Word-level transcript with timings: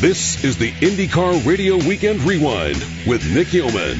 This 0.00 0.44
is 0.44 0.56
the 0.56 0.70
IndyCar 0.70 1.44
Radio 1.44 1.74
Weekend 1.76 2.20
Rewind 2.20 2.76
with 3.04 3.34
Nick 3.34 3.52
Yeoman. 3.52 3.96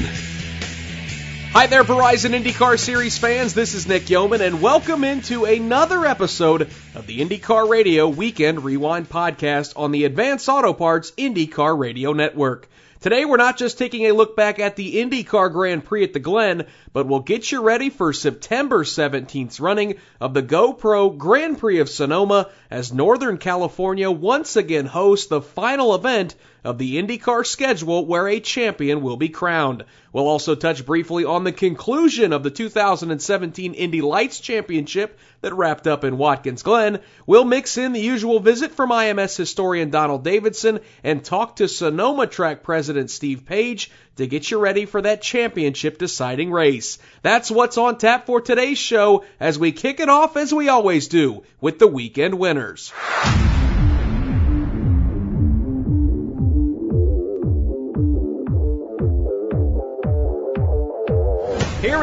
Hi 1.51 1.67
there, 1.67 1.83
Verizon 1.83 2.41
IndyCar 2.41 2.79
Series 2.79 3.17
fans. 3.17 3.53
This 3.53 3.73
is 3.73 3.85
Nick 3.85 4.09
Yeoman, 4.09 4.39
and 4.39 4.61
welcome 4.61 5.03
into 5.03 5.43
another 5.43 6.05
episode 6.05 6.69
of 6.95 7.05
the 7.05 7.19
IndyCar 7.19 7.67
Radio 7.67 8.07
Weekend 8.07 8.63
Rewind 8.63 9.09
podcast 9.09 9.73
on 9.75 9.91
the 9.91 10.05
Advanced 10.05 10.47
Auto 10.47 10.71
Parts 10.71 11.11
IndyCar 11.17 11.77
Radio 11.77 12.13
Network. 12.13 12.69
Today, 13.01 13.23
we're 13.23 13.37
not 13.37 13.57
just 13.57 13.77
taking 13.77 14.07
a 14.07 14.11
look 14.11 14.35
back 14.35 14.59
at 14.59 14.75
the 14.75 14.97
IndyCar 14.97 15.53
Grand 15.53 15.85
Prix 15.85 16.03
at 16.03 16.11
the 16.11 16.19
Glen, 16.19 16.65
but 16.91 17.07
we'll 17.07 17.21
get 17.21 17.49
you 17.49 17.61
ready 17.61 17.89
for 17.89 18.11
September 18.11 18.83
17th's 18.83 19.61
running 19.61 19.95
of 20.19 20.33
the 20.33 20.43
GoPro 20.43 21.17
Grand 21.17 21.59
Prix 21.59 21.79
of 21.79 21.87
Sonoma 21.87 22.49
as 22.69 22.91
Northern 22.91 23.37
California 23.37 24.11
once 24.11 24.57
again 24.57 24.85
hosts 24.85 25.27
the 25.27 25.41
final 25.41 25.95
event 25.95 26.35
of 26.63 26.77
the 26.77 27.01
IndyCar 27.01 27.45
schedule 27.45 28.05
where 28.05 28.27
a 28.27 28.39
champion 28.39 29.01
will 29.01 29.17
be 29.17 29.29
crowned. 29.29 29.85
We'll 30.11 30.27
also 30.27 30.55
touch 30.55 30.85
briefly 30.85 31.23
on 31.23 31.43
the 31.43 31.51
conclusion 31.51 32.33
of 32.33 32.43
the 32.43 32.49
2017 32.49 33.73
Indy 33.73 34.01
Lights 34.01 34.39
Championship 34.39 35.19
that 35.41 35.53
wrapped 35.53 35.87
up 35.87 36.03
in 36.03 36.17
Watkins 36.17 36.63
Glen. 36.63 36.99
We'll 37.25 37.45
mix 37.45 37.77
in 37.77 37.93
the 37.93 38.01
usual 38.01 38.39
visit 38.39 38.71
from 38.71 38.89
IMS 38.89 39.37
historian 39.37 39.89
Donald 39.89 40.23
Davidson 40.23 40.79
and 41.03 41.23
talk 41.23 41.57
to 41.57 41.67
Sonoma 41.67 42.27
track 42.27 42.63
president 42.63 43.11
Steve 43.11 43.45
Page 43.45 43.91
to 44.17 44.27
get 44.27 44.49
you 44.51 44.59
ready 44.59 44.85
for 44.85 45.01
that 45.01 45.21
championship 45.21 45.97
deciding 45.97 46.51
race. 46.51 46.97
That's 47.21 47.49
what's 47.49 47.77
on 47.77 47.97
tap 47.97 48.25
for 48.25 48.41
today's 48.41 48.77
show 48.77 49.25
as 49.39 49.57
we 49.57 49.71
kick 49.71 49.99
it 49.99 50.09
off 50.09 50.35
as 50.35 50.53
we 50.53 50.69
always 50.69 51.07
do 51.07 51.43
with 51.61 51.79
the 51.79 51.87
weekend 51.87 52.37
winners. 52.37 52.91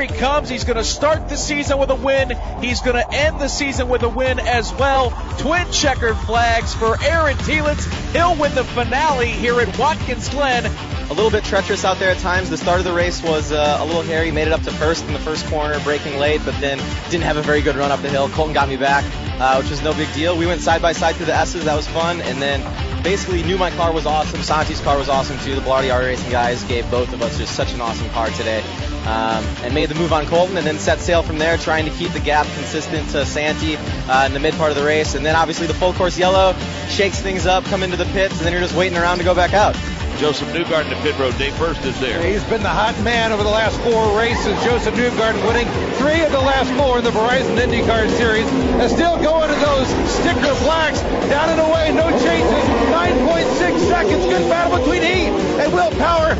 He 0.06 0.18
comes. 0.18 0.48
He's 0.48 0.64
going 0.64 0.76
to 0.76 0.84
start 0.84 1.28
the 1.28 1.36
season 1.36 1.78
with 1.78 1.90
a 1.90 1.94
win. 1.94 2.32
He's 2.60 2.80
going 2.80 2.96
to 2.96 3.14
end 3.14 3.40
the 3.40 3.48
season 3.48 3.88
with 3.88 4.02
a 4.02 4.08
win 4.08 4.38
as 4.38 4.72
well. 4.74 5.10
Twin 5.38 5.70
checkered 5.72 6.16
flags 6.16 6.74
for 6.74 6.96
Aaron 7.02 7.36
Telitz. 7.38 7.84
He'll 8.12 8.36
win 8.36 8.54
the 8.54 8.64
finale 8.64 9.28
here 9.28 9.60
at 9.60 9.78
Watkins 9.78 10.28
Glen. 10.28 10.66
A 10.66 11.14
little 11.14 11.30
bit 11.30 11.44
treacherous 11.44 11.84
out 11.84 11.98
there 11.98 12.10
at 12.10 12.18
times. 12.18 12.50
The 12.50 12.56
start 12.56 12.78
of 12.78 12.84
the 12.84 12.92
race 12.92 13.22
was 13.22 13.52
uh, 13.52 13.78
a 13.80 13.84
little 13.84 14.02
hairy. 14.02 14.30
Made 14.32 14.48
it 14.48 14.52
up 14.52 14.62
to 14.62 14.72
first 14.72 15.04
in 15.04 15.12
the 15.12 15.18
first 15.20 15.46
corner, 15.46 15.78
breaking 15.80 16.18
late, 16.18 16.40
but 16.44 16.58
then 16.60 16.78
didn't 17.10 17.24
have 17.24 17.36
a 17.36 17.42
very 17.42 17.62
good 17.62 17.76
run 17.76 17.92
up 17.92 18.02
the 18.02 18.08
hill. 18.08 18.28
Colton 18.30 18.54
got 18.54 18.68
me 18.68 18.76
back, 18.76 19.04
uh, 19.40 19.60
which 19.60 19.70
was 19.70 19.82
no 19.82 19.94
big 19.94 20.12
deal. 20.14 20.36
We 20.36 20.46
went 20.46 20.62
side 20.62 20.82
by 20.82 20.92
side 20.92 21.14
through 21.14 21.26
the 21.26 21.34
S's. 21.34 21.64
That 21.64 21.76
was 21.76 21.86
fun. 21.86 22.20
And 22.22 22.42
then 22.42 22.60
basically 23.04 23.44
knew 23.44 23.56
my 23.56 23.70
car 23.70 23.92
was 23.92 24.04
awesome. 24.04 24.42
Santi's 24.42 24.80
car 24.80 24.98
was 24.98 25.08
awesome 25.08 25.38
too. 25.38 25.54
The 25.54 25.60
Belardi 25.60 25.94
R 25.94 26.00
Racing 26.00 26.30
guys 26.30 26.64
gave 26.64 26.90
both 26.90 27.12
of 27.12 27.22
us 27.22 27.38
just 27.38 27.54
such 27.54 27.72
an 27.72 27.80
awesome 27.80 28.10
car 28.10 28.28
today. 28.30 28.64
Um, 29.06 29.44
and 29.62 29.72
made 29.72 29.88
the 29.88 29.94
move 29.94 30.12
on 30.12 30.26
Colton 30.26 30.56
and 30.56 30.66
then 30.66 30.80
set 30.80 30.98
sail 30.98 31.22
from 31.22 31.38
there, 31.38 31.56
trying 31.56 31.84
to 31.84 31.92
keep 31.92 32.10
the 32.10 32.18
gap 32.18 32.44
consistent 32.54 33.08
to 33.10 33.24
Santi 33.24 33.76
uh, 33.76 34.26
in 34.26 34.32
the 34.32 34.40
mid 34.40 34.54
part 34.54 34.70
of 34.70 34.76
the 34.76 34.84
race. 34.84 35.14
And 35.14 35.24
then 35.24 35.36
obviously 35.36 35.68
the 35.68 35.74
full 35.74 35.92
course 35.92 36.18
yellow 36.18 36.56
shakes 36.88 37.20
things 37.20 37.46
up, 37.46 37.64
come 37.66 37.84
into 37.84 37.96
the 37.96 38.04
pits, 38.06 38.36
and 38.38 38.44
then 38.44 38.52
you're 38.52 38.62
just 38.62 38.74
waiting 38.74 38.98
around 38.98 39.18
to 39.18 39.24
go 39.24 39.34
back 39.34 39.54
out. 39.54 39.76
Joseph 40.18 40.48
Newgarden 40.48 40.88
to 40.88 40.96
pit 41.02 41.18
road. 41.18 41.36
Dave 41.36 41.54
Furst 41.56 41.84
is 41.84 41.98
there. 42.00 42.22
He's 42.24 42.42
been 42.44 42.62
the 42.62 42.72
hot 42.72 42.98
man 43.04 43.32
over 43.32 43.42
the 43.42 43.50
last 43.50 43.78
four 43.82 44.16
races. 44.18 44.56
Joseph 44.64 44.94
Newgarden 44.94 45.46
winning 45.46 45.68
three 46.00 46.24
of 46.24 46.32
the 46.32 46.40
last 46.40 46.72
four 46.80 46.98
in 46.98 47.04
the 47.04 47.10
Verizon 47.10 47.56
IndyCar 47.56 48.08
Series. 48.16 48.46
And 48.80 48.90
still 48.90 49.16
going 49.20 49.48
to 49.52 49.60
those 49.60 49.88
sticker 50.08 50.54
blacks. 50.64 51.00
Down 51.28 51.50
and 51.50 51.60
away, 51.60 51.92
no 51.92 52.08
changes. 52.24 52.64
9.6 52.90 53.88
seconds. 53.88 54.24
Good 54.24 54.48
battle 54.48 54.78
between 54.78 55.02
he 55.02 55.26
and 55.60 55.72
Will 55.72 55.90
Power. 55.92 56.34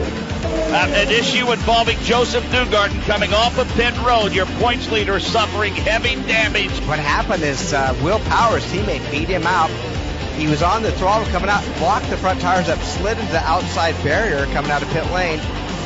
Uh, 0.69 0.89
an 0.95 1.09
issue 1.11 1.51
involving 1.53 1.97
Joseph 2.01 2.45
Newgarden 2.47 3.01
coming 3.03 3.33
off 3.33 3.57
of 3.57 3.69
pit 3.75 3.97
road. 4.03 4.33
Your 4.35 4.47
points 4.47 4.91
leader 4.91 5.21
suffering 5.21 5.75
heavy 5.75 6.17
damage. 6.27 6.73
What 6.89 6.99
happened 6.99 7.45
is 7.45 7.73
uh, 7.73 7.97
Will 8.03 8.19
Power's 8.19 8.65
teammate 8.65 9.09
beat 9.11 9.29
him 9.29 9.47
out. 9.47 9.71
He 10.37 10.49
was 10.49 10.63
on 10.63 10.83
the 10.83 10.91
throttle 10.93 11.27
coming 11.29 11.49
out, 11.49 11.65
blocked 11.79 12.11
the 12.11 12.17
front 12.17 12.41
tires 12.41 12.69
up, 12.69 12.81
slid 12.81 13.17
into 13.17 13.31
the 13.31 13.39
outside 13.39 13.95
barrier 14.03 14.45
coming 14.53 14.71
out 14.71 14.83
of 14.83 14.89
pit 14.89 15.11
lane. 15.13 15.39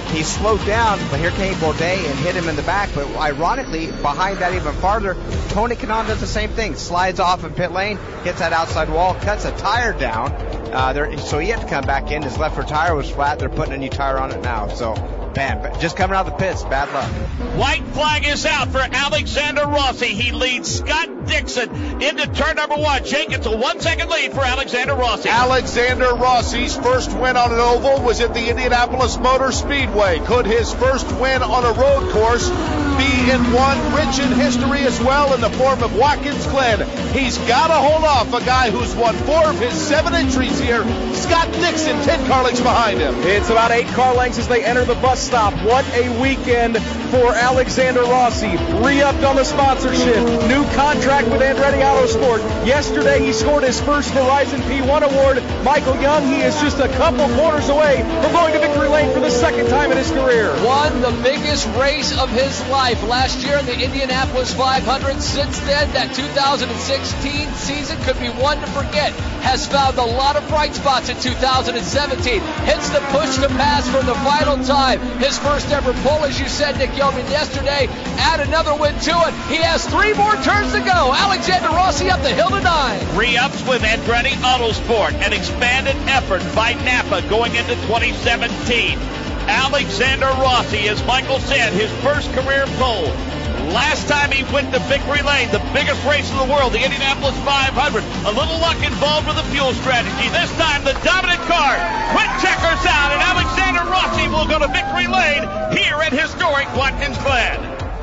He 0.08 0.24
slowed 0.24 0.64
down, 0.66 0.98
but 1.10 1.20
here 1.20 1.30
came 1.30 1.54
Bourdais 1.54 2.04
and 2.04 2.18
hit 2.20 2.34
him 2.34 2.48
in 2.48 2.56
the 2.56 2.62
back. 2.62 2.88
But 2.94 3.06
ironically, 3.16 3.86
behind 3.86 4.38
that 4.38 4.54
even 4.54 4.72
farther, 4.74 5.14
Tony 5.50 5.76
Kanaan 5.76 6.08
does 6.08 6.20
the 6.20 6.26
same 6.26 6.50
thing. 6.50 6.74
Slides 6.74 7.20
off 7.20 7.44
in 7.44 7.52
pit 7.52 7.70
lane, 7.70 7.98
hits 8.24 8.40
that 8.40 8.52
outside 8.52 8.88
wall, 8.88 9.14
cuts 9.14 9.44
a 9.44 9.52
tire 9.52 9.92
down. 9.92 10.30
Uh, 10.72 11.16
so 11.16 11.38
he 11.38 11.48
had 11.48 11.60
to 11.60 11.66
come 11.66 11.84
back 11.84 12.10
in. 12.10 12.22
His 12.22 12.38
left 12.38 12.56
rear 12.56 12.66
tire 12.66 12.94
was 12.94 13.10
flat. 13.10 13.38
They're 13.38 13.48
putting 13.48 13.74
a 13.74 13.78
new 13.78 13.88
tire 13.88 14.18
on 14.18 14.30
it 14.30 14.40
now. 14.42 14.68
So, 14.68 14.94
man, 15.36 15.80
just 15.80 15.96
coming 15.96 16.16
out 16.16 16.26
of 16.26 16.32
the 16.32 16.38
pits, 16.38 16.62
bad 16.64 16.92
luck. 16.92 17.10
White 17.56 17.84
flag 17.88 18.26
is 18.26 18.46
out 18.46 18.68
for 18.68 18.78
Alexander 18.80 19.66
Rossi. 19.66 20.06
He 20.06 20.32
leads 20.32 20.76
Scott 20.76 21.26
Dixon 21.26 22.02
into 22.02 22.26
turn 22.26 22.56
number 22.56 22.76
one. 22.76 23.04
Jake, 23.04 23.30
it's 23.30 23.46
a 23.46 23.56
one 23.56 23.80
second 23.80 24.08
lead 24.08 24.32
for 24.32 24.44
Alexander 24.44 24.94
Rossi. 24.94 25.28
Alexander 25.28 26.14
Rossi's 26.14 26.76
first 26.76 27.12
win 27.12 27.36
on 27.36 27.52
an 27.52 27.60
oval 27.60 28.02
was 28.02 28.20
at 28.20 28.34
the 28.34 28.48
Indianapolis 28.48 29.18
Motor 29.18 29.52
Speedway. 29.52 30.20
Could 30.20 30.46
his 30.46 30.72
first 30.74 31.10
win 31.20 31.42
on 31.42 31.64
a 31.64 31.72
road 31.72 32.12
course 32.12 32.48
be 32.48 33.30
in 33.30 33.40
one 33.52 33.94
rich 33.94 34.18
in 34.18 34.32
history 34.32 34.80
as 34.80 35.00
well 35.00 35.34
in 35.34 35.40
the 35.40 35.50
form 35.50 35.82
of 35.82 35.96
Watkins 35.96 36.46
Glen? 36.46 36.88
He's 37.12 37.38
got 37.38 37.68
to 37.68 37.74
hold 37.74 38.04
off 38.04 38.32
a 38.32 38.44
guy 38.44 38.70
who's 38.70 38.94
won 38.94 39.14
four 39.14 39.50
of 39.50 39.58
his 39.58 39.74
seven 39.74 40.14
entries 40.14 40.58
here. 40.58 40.82
Scott 41.14 41.50
Dixon, 41.52 42.00
10 42.02 42.26
car 42.26 42.44
lengths 42.44 42.60
behind 42.60 42.98
him. 42.98 43.14
It's 43.18 43.50
about 43.50 43.70
eight 43.70 43.86
car 43.88 44.14
lengths 44.14 44.38
as 44.38 44.48
they 44.48 44.64
enter 44.64 44.84
the 44.84 44.94
bus 44.94 45.19
stop. 45.20 45.52
What 45.64 45.84
a 45.94 46.08
weekend 46.20 46.78
for 47.10 47.34
Alexander 47.34 48.02
Rossi. 48.02 48.56
Re-upped 48.82 49.22
on 49.22 49.36
the 49.36 49.44
sponsorship. 49.44 50.24
New 50.48 50.64
contract 50.72 51.28
with 51.28 51.42
Andretti 51.42 51.82
Autosport. 51.82 52.40
Yesterday 52.66 53.20
he 53.20 53.32
scored 53.32 53.62
his 53.62 53.80
first 53.80 54.10
Verizon 54.12 54.60
P1 54.62 55.02
award. 55.02 55.38
Michael 55.64 56.00
Young, 56.00 56.26
he 56.26 56.40
is 56.40 56.58
just 56.60 56.78
a 56.80 56.88
couple 56.88 57.28
corners 57.36 57.68
away 57.68 58.02
from 58.22 58.32
going 58.32 58.52
to 58.54 58.58
victory 58.60 58.88
lane 58.88 59.12
for 59.12 59.20
the 59.20 59.30
second 59.30 59.68
time 59.68 59.92
in 59.92 59.98
his 59.98 60.10
career. 60.10 60.52
Won 60.64 61.02
the 61.02 61.12
biggest 61.22 61.68
race 61.76 62.16
of 62.16 62.30
his 62.30 62.66
life 62.68 63.02
last 63.02 63.44
year 63.44 63.58
in 63.58 63.66
the 63.66 63.78
Indianapolis 63.78 64.54
500. 64.54 65.20
Since 65.20 65.60
then, 65.60 65.92
that 65.92 66.14
2016 66.14 67.52
season 67.52 67.98
could 68.02 68.18
be 68.18 68.28
one 68.40 68.58
to 68.60 68.66
forget. 68.68 69.12
Has 69.44 69.66
found 69.66 69.98
a 69.98 70.04
lot 70.04 70.36
of 70.36 70.48
bright 70.48 70.74
spots 70.74 71.08
in 71.08 71.16
2017. 71.20 72.40
Hits 72.64 72.88
the 72.90 73.00
push 73.12 73.36
to 73.36 73.48
pass 73.48 73.86
for 73.88 74.02
the 74.02 74.14
final 74.24 74.56
time. 74.64 75.00
His 75.18 75.38
first 75.38 75.70
ever 75.72 75.92
pull, 76.00 76.24
as 76.24 76.40
you 76.40 76.48
said, 76.48 76.78
Nick 76.78 76.96
Yeoman, 76.96 77.26
yesterday. 77.26 77.88
Add 78.16 78.40
another 78.40 78.74
win 78.74 78.98
to 79.00 79.14
it. 79.28 79.34
He 79.48 79.56
has 79.56 79.86
three 79.86 80.14
more 80.14 80.34
turns 80.36 80.72
to 80.72 80.80
go. 80.80 81.12
Alexander 81.12 81.68
Rossi 81.68 82.08
up 82.10 82.22
the 82.22 82.32
hill 82.32 82.50
to 82.50 82.60
nine. 82.60 83.00
Re-ups 83.16 83.66
with 83.66 83.82
Andretti 83.82 84.32
Autosport. 84.40 85.12
An 85.20 85.32
expanded 85.50 85.96
effort 86.06 86.42
by 86.54 86.74
Napa 86.86 87.26
going 87.28 87.54
into 87.54 87.74
2017. 87.90 88.98
Alexander 89.50 90.30
Rossi, 90.38 90.88
as 90.88 91.02
Michael 91.06 91.40
said, 91.40 91.72
his 91.72 91.90
first 92.06 92.30
career 92.32 92.66
pole. 92.78 93.10
Last 93.74 94.06
time 94.06 94.30
he 94.30 94.46
went 94.54 94.72
to 94.72 94.78
victory 94.86 95.22
lane, 95.22 95.50
the 95.50 95.62
biggest 95.74 95.98
race 96.06 96.30
in 96.30 96.38
the 96.38 96.46
world, 96.46 96.72
the 96.72 96.82
Indianapolis 96.82 97.34
500. 97.42 98.02
A 98.30 98.32
little 98.32 98.58
luck 98.62 98.78
involved 98.78 99.26
with 99.26 99.36
the 99.36 99.46
fuel 99.50 99.74
strategy. 99.82 100.28
This 100.30 100.50
time, 100.54 100.84
the 100.86 100.94
dominant 101.02 101.42
car. 101.50 101.74
Quit 102.14 102.30
checkers 102.38 102.82
out, 102.86 103.10
and 103.10 103.22
Alexander 103.34 103.82
Rossi 103.90 104.30
will 104.30 104.46
go 104.46 104.58
to 104.62 104.70
victory 104.70 105.10
lane 105.10 105.42
here 105.74 105.98
at 105.98 106.12
historic 106.14 106.70
Watkins 106.78 107.18
Glen. 107.18 107.58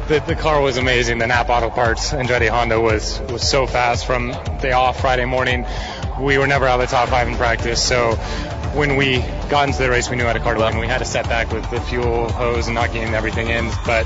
The, 0.07 0.23
the 0.25 0.35
car 0.35 0.61
was 0.61 0.77
amazing. 0.77 1.17
The 1.17 1.27
Napa 1.27 1.51
Auto 1.51 1.69
Parts 1.69 2.13
and 2.13 2.27
Andretti 2.27 2.47
Honda 2.49 2.79
was 2.79 3.19
was 3.29 3.47
so 3.47 3.67
fast 3.67 4.05
from 4.05 4.31
day 4.61 4.71
off 4.71 5.01
Friday 5.01 5.25
morning. 5.25 5.65
We 6.19 6.37
were 6.37 6.47
never 6.47 6.65
out 6.65 6.79
of 6.79 6.89
the 6.89 6.95
top 6.95 7.09
five 7.09 7.27
in 7.27 7.35
practice, 7.35 7.81
so 7.81 8.15
when 8.73 8.95
we 8.95 9.19
got 9.49 9.67
into 9.67 9.81
the 9.81 9.89
race, 9.89 10.09
we 10.09 10.15
knew 10.15 10.25
how 10.25 10.33
to 10.33 10.39
car 10.39 10.53
to 10.55 10.59
win. 10.59 10.77
We 10.77 10.87
had 10.87 11.01
a 11.01 11.05
setback 11.05 11.51
with 11.51 11.69
the 11.69 11.79
fuel 11.81 12.29
hose 12.29 12.67
and 12.67 12.75
not 12.75 12.91
getting 12.91 13.13
everything 13.13 13.47
in, 13.47 13.69
but 13.85 14.05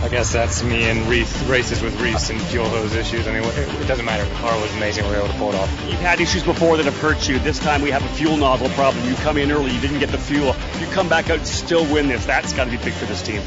I 0.00 0.08
guess 0.08 0.32
that's 0.32 0.62
me 0.62 0.84
and 0.84 1.08
Reese 1.08 1.42
races 1.44 1.82
with 1.82 2.00
Reese 2.00 2.30
and 2.30 2.40
fuel 2.40 2.68
hose 2.68 2.94
issues. 2.94 3.26
I 3.26 3.32
mean, 3.32 3.42
it, 3.42 3.82
it 3.82 3.88
doesn't 3.88 4.04
matter. 4.04 4.24
The 4.24 4.34
car 4.36 4.60
was 4.60 4.72
amazing. 4.76 5.04
We 5.04 5.10
were 5.10 5.16
able 5.16 5.28
to 5.28 5.34
pull 5.34 5.48
it 5.50 5.56
off. 5.56 5.70
You've 5.88 6.00
had 6.00 6.20
issues 6.20 6.44
before 6.44 6.76
that 6.76 6.86
have 6.86 6.98
hurt 7.00 7.28
you. 7.28 7.40
This 7.40 7.58
time 7.58 7.82
we 7.82 7.90
have 7.90 8.04
a 8.04 8.08
fuel 8.08 8.36
nozzle 8.36 8.68
problem. 8.70 9.04
You 9.08 9.14
come 9.16 9.36
in 9.36 9.50
early, 9.50 9.72
you 9.72 9.80
didn't 9.80 9.98
get 9.98 10.10
the 10.10 10.18
fuel. 10.18 10.54
You 10.78 10.86
come 10.86 11.08
back 11.08 11.30
out, 11.30 11.44
still 11.46 11.84
win 11.92 12.06
this. 12.06 12.24
That's 12.26 12.52
got 12.52 12.66
to 12.66 12.70
be 12.70 12.76
big 12.76 12.92
for 12.92 13.06
this 13.06 13.22
team. 13.22 13.42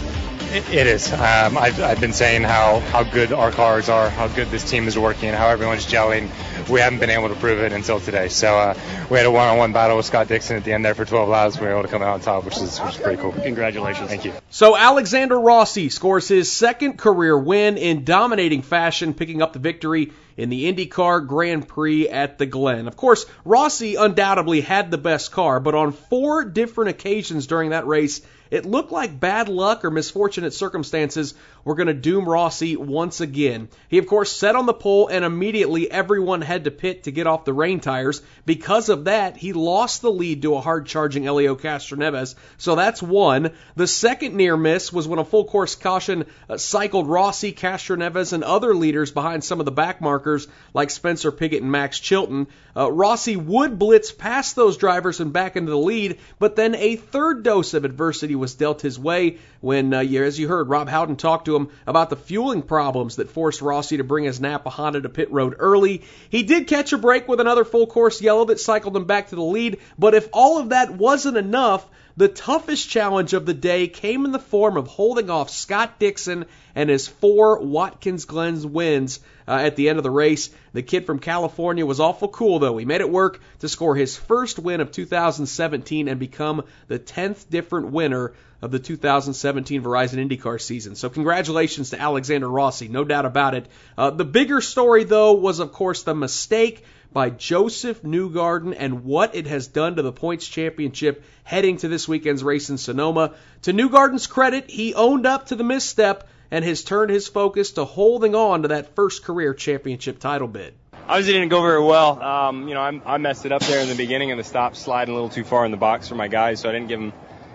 It, 0.53 0.69
it 0.73 0.87
is. 0.87 1.13
Um, 1.13 1.57
I've, 1.57 1.81
I've 1.81 2.01
been 2.01 2.11
saying 2.11 2.43
how, 2.43 2.81
how 2.81 3.03
good 3.03 3.31
our 3.31 3.51
cars 3.51 3.87
are, 3.87 4.09
how 4.09 4.27
good 4.27 4.49
this 4.49 4.69
team 4.69 4.89
is 4.89 4.97
working, 4.99 5.33
how 5.33 5.47
everyone's 5.47 5.85
gelling. 5.85 6.29
We 6.69 6.79
haven't 6.79 6.99
been 6.99 7.09
able 7.09 7.29
to 7.29 7.35
prove 7.35 7.59
it 7.59 7.73
until 7.73 7.99
today. 7.99 8.27
So 8.29 8.57
uh, 8.57 8.77
we 9.09 9.17
had 9.17 9.25
a 9.25 9.31
one-on-one 9.31 9.73
battle 9.73 9.97
with 9.97 10.05
Scott 10.05 10.27
Dixon 10.27 10.57
at 10.57 10.63
the 10.63 10.73
end 10.73 10.85
there 10.85 10.95
for 10.95 11.05
12 11.05 11.29
laps. 11.29 11.59
We 11.59 11.65
were 11.65 11.73
able 11.73 11.83
to 11.83 11.87
come 11.87 12.01
out 12.01 12.13
on 12.13 12.19
top, 12.21 12.45
which 12.45 12.57
is, 12.57 12.79
which 12.79 12.95
is 12.95 13.01
pretty 13.01 13.21
cool. 13.21 13.31
Congratulations. 13.31 14.09
Thank 14.09 14.25
you. 14.25 14.33
So 14.49 14.75
Alexander 14.75 15.39
Rossi 15.39 15.89
scores 15.89 16.27
his 16.27 16.51
second 16.51 16.97
career 16.97 17.37
win 17.37 17.77
in 17.77 18.03
dominating 18.03 18.61
fashion, 18.61 19.13
picking 19.13 19.41
up 19.41 19.53
the 19.53 19.59
victory 19.59 20.11
in 20.37 20.49
the 20.49 20.71
IndyCar 20.71 21.27
Grand 21.27 21.67
Prix 21.67 22.09
at 22.09 22.37
the 22.37 22.45
Glen. 22.45 22.87
Of 22.87 22.97
course, 22.97 23.25
Rossi 23.45 23.95
undoubtedly 23.95 24.61
had 24.61 24.91
the 24.91 24.97
best 24.97 25.31
car, 25.31 25.59
but 25.59 25.75
on 25.75 25.91
four 25.91 26.45
different 26.45 26.89
occasions 26.91 27.47
during 27.47 27.71
that 27.71 27.87
race, 27.87 28.21
it 28.49 28.65
looked 28.65 28.91
like 28.91 29.19
bad 29.19 29.49
luck 29.49 29.85
or 29.85 29.91
misfortunate 29.91 30.53
circumstances 30.53 31.33
were 31.63 31.75
going 31.75 31.87
to 31.87 31.93
doom 31.93 32.27
Rossi 32.27 32.75
once 32.75 33.21
again. 33.21 33.69
He, 33.89 33.97
of 33.97 34.07
course, 34.07 34.31
set 34.31 34.55
on 34.55 34.65
the 34.65 34.73
pole, 34.73 35.07
and 35.07 35.23
immediately 35.23 35.89
everyone 35.89 36.41
had 36.41 36.65
to 36.65 36.71
pit 36.71 37.03
to 37.03 37.11
get 37.11 37.27
off 37.27 37.45
the 37.45 37.53
rain 37.53 37.79
tires. 37.79 38.21
Because 38.45 38.89
of 38.89 39.05
that, 39.05 39.37
he 39.37 39.53
lost 39.53 40.01
the 40.01 40.11
lead 40.11 40.41
to 40.41 40.55
a 40.55 40.61
hard 40.61 40.85
charging 40.85 41.23
Helio 41.23 41.55
Castroneves. 41.55 42.35
So 42.57 42.75
that's 42.75 43.01
one. 43.01 43.51
The 43.75 43.87
second 43.87 44.35
near 44.35 44.57
miss 44.57 44.91
was 44.91 45.07
when 45.07 45.19
a 45.19 45.25
full 45.25 45.45
course 45.45 45.75
caution 45.75 46.25
uh, 46.49 46.57
cycled 46.57 47.07
Rossi, 47.07 47.53
Castroneves, 47.53 48.33
and 48.33 48.43
other 48.43 48.73
leaders 48.73 49.11
behind 49.11 49.43
some 49.43 49.59
of 49.59 49.65
the 49.65 49.71
back 49.71 50.01
markers 50.01 50.47
like 50.73 50.89
Spencer 50.89 51.31
Pigot 51.31 51.61
and 51.61 51.71
Max 51.71 51.99
Chilton. 51.99 52.47
Uh, 52.75 52.91
Rossi 52.91 53.35
would 53.35 53.77
blitz 53.77 54.11
past 54.11 54.55
those 54.55 54.77
drivers 54.77 55.19
and 55.19 55.33
back 55.33 55.55
into 55.55 55.71
the 55.71 55.77
lead, 55.77 56.19
but 56.39 56.55
then 56.55 56.75
a 56.75 56.95
third 56.95 57.43
dose 57.43 57.73
of 57.73 57.85
adversity 57.85 58.35
was 58.35 58.55
dealt 58.55 58.81
his 58.81 58.97
way 58.97 59.37
when, 59.59 59.93
uh, 59.93 59.99
as 60.01 60.39
you 60.39 60.47
heard, 60.47 60.69
Rob 60.69 60.89
Howden 60.89 61.17
talked 61.17 61.45
to 61.45 61.50
him 61.55 61.69
about 61.87 62.09
the 62.09 62.15
fueling 62.15 62.61
problems 62.61 63.17
that 63.17 63.29
forced 63.29 63.61
Rossi 63.61 63.97
to 63.97 64.03
bring 64.03 64.25
his 64.25 64.41
Napa 64.41 64.69
Honda 64.69 65.01
to 65.01 65.09
pit 65.09 65.31
road 65.31 65.55
early. 65.59 66.03
He 66.29 66.43
did 66.43 66.67
catch 66.67 66.93
a 66.93 66.97
break 66.97 67.27
with 67.27 67.39
another 67.39 67.65
full 67.65 67.87
course 67.87 68.21
yellow 68.21 68.45
that 68.45 68.59
cycled 68.59 68.95
him 68.95 69.05
back 69.05 69.29
to 69.29 69.35
the 69.35 69.41
lead, 69.41 69.79
but 69.97 70.13
if 70.13 70.29
all 70.33 70.59
of 70.59 70.69
that 70.69 70.91
wasn't 70.91 71.37
enough, 71.37 71.87
the 72.17 72.27
toughest 72.27 72.89
challenge 72.89 73.33
of 73.33 73.45
the 73.45 73.53
day 73.53 73.87
came 73.87 74.25
in 74.25 74.31
the 74.31 74.39
form 74.39 74.77
of 74.77 74.87
holding 74.87 75.29
off 75.29 75.49
Scott 75.49 75.99
Dixon 75.99 76.45
and 76.75 76.89
his 76.89 77.07
four 77.07 77.59
Watkins 77.59 78.25
Glen 78.25 78.73
wins 78.73 79.19
uh, 79.47 79.55
at 79.55 79.75
the 79.75 79.89
end 79.89 79.97
of 79.97 80.03
the 80.03 80.11
race. 80.11 80.49
The 80.73 80.81
kid 80.81 81.05
from 81.05 81.19
California 81.19 81.85
was 81.85 81.99
awful 81.99 82.27
cool, 82.27 82.59
though. 82.59 82.77
He 82.77 82.85
made 82.85 83.01
it 83.01 83.09
work 83.09 83.41
to 83.59 83.69
score 83.69 83.95
his 83.95 84.17
first 84.17 84.59
win 84.59 84.81
of 84.81 84.91
2017 84.91 86.07
and 86.07 86.19
become 86.19 86.63
the 86.87 86.99
10th 86.99 87.49
different 87.49 87.91
winner 87.91 88.33
of 88.61 88.71
the 88.71 88.79
2017 88.79 89.81
Verizon 89.81 90.27
IndyCar 90.27 90.61
season. 90.61 90.95
So 90.95 91.09
congratulations 91.09 91.89
to 91.89 91.99
Alexander 91.99 92.47
Rossi, 92.47 92.87
no 92.87 93.03
doubt 93.03 93.25
about 93.25 93.55
it. 93.55 93.67
Uh, 93.97 94.11
the 94.11 94.25
bigger 94.25 94.61
story, 94.61 95.03
though, 95.03 95.33
was 95.33 95.59
of 95.59 95.71
course 95.71 96.03
the 96.03 96.13
mistake 96.13 96.83
by 97.13 97.29
Joseph 97.29 98.01
Newgarden 98.03 98.75
and 98.77 99.03
what 99.03 99.35
it 99.35 99.47
has 99.47 99.67
done 99.67 99.97
to 99.97 100.01
the 100.01 100.11
points 100.11 100.47
championship 100.47 101.23
heading 101.43 101.77
to 101.77 101.87
this 101.87 102.07
weekend's 102.07 102.43
race 102.43 102.69
in 102.69 102.77
Sonoma. 102.77 103.33
To 103.63 103.73
Newgarden's 103.73 104.27
credit, 104.27 104.69
he 104.69 104.93
owned 104.93 105.25
up 105.25 105.47
to 105.47 105.55
the 105.55 105.63
misstep 105.63 106.27
and 106.51 106.63
has 106.65 106.83
turned 106.83 107.11
his 107.11 107.27
focus 107.27 107.71
to 107.71 107.85
holding 107.85 108.35
on 108.35 108.63
to 108.63 108.69
that 108.69 108.95
first 108.95 109.23
career 109.23 109.53
championship 109.53 110.19
title 110.19 110.47
bid. 110.47 110.73
Obviously 111.07 111.33
didn't 111.33 111.49
go 111.49 111.61
very 111.61 111.83
well. 111.83 112.21
Um, 112.21 112.67
you 112.67 112.73
know, 112.73 112.81
I, 112.81 113.01
I 113.05 113.17
messed 113.17 113.45
it 113.45 113.51
up 113.51 113.61
there 113.63 113.81
in 113.81 113.89
the 113.89 113.95
beginning 113.95 114.31
of 114.31 114.37
the 114.37 114.43
stop, 114.43 114.75
sliding 114.75 115.13
a 115.13 115.15
little 115.15 115.29
too 115.29 115.43
far 115.43 115.65
in 115.65 115.71
the 115.71 115.77
box 115.77 116.07
for 116.07 116.15
my 116.15 116.27
guys, 116.27 116.59
so 116.61 116.69
I 116.69 116.71
didn't 116.71 116.87
give 116.87 116.99
them 116.99 117.13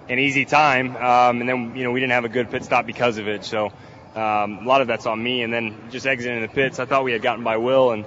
an 0.08 0.18
easy 0.18 0.44
time. 0.44 0.96
Um, 0.96 1.40
and 1.40 1.48
then, 1.48 1.76
you 1.76 1.84
know, 1.84 1.92
we 1.92 2.00
didn't 2.00 2.12
have 2.12 2.24
a 2.24 2.28
good 2.28 2.50
pit 2.50 2.64
stop 2.64 2.86
because 2.86 3.18
of 3.18 3.28
it. 3.28 3.44
So 3.44 3.66
um, 4.14 4.58
a 4.58 4.64
lot 4.64 4.80
of 4.80 4.88
that's 4.88 5.06
on 5.06 5.22
me. 5.22 5.42
And 5.42 5.52
then 5.52 5.90
just 5.90 6.06
exiting 6.06 6.42
the 6.42 6.48
pits, 6.48 6.78
I 6.78 6.84
thought 6.84 7.04
we 7.04 7.12
had 7.12 7.22
gotten 7.22 7.44
by 7.44 7.56
Will, 7.56 7.92
and 7.92 8.04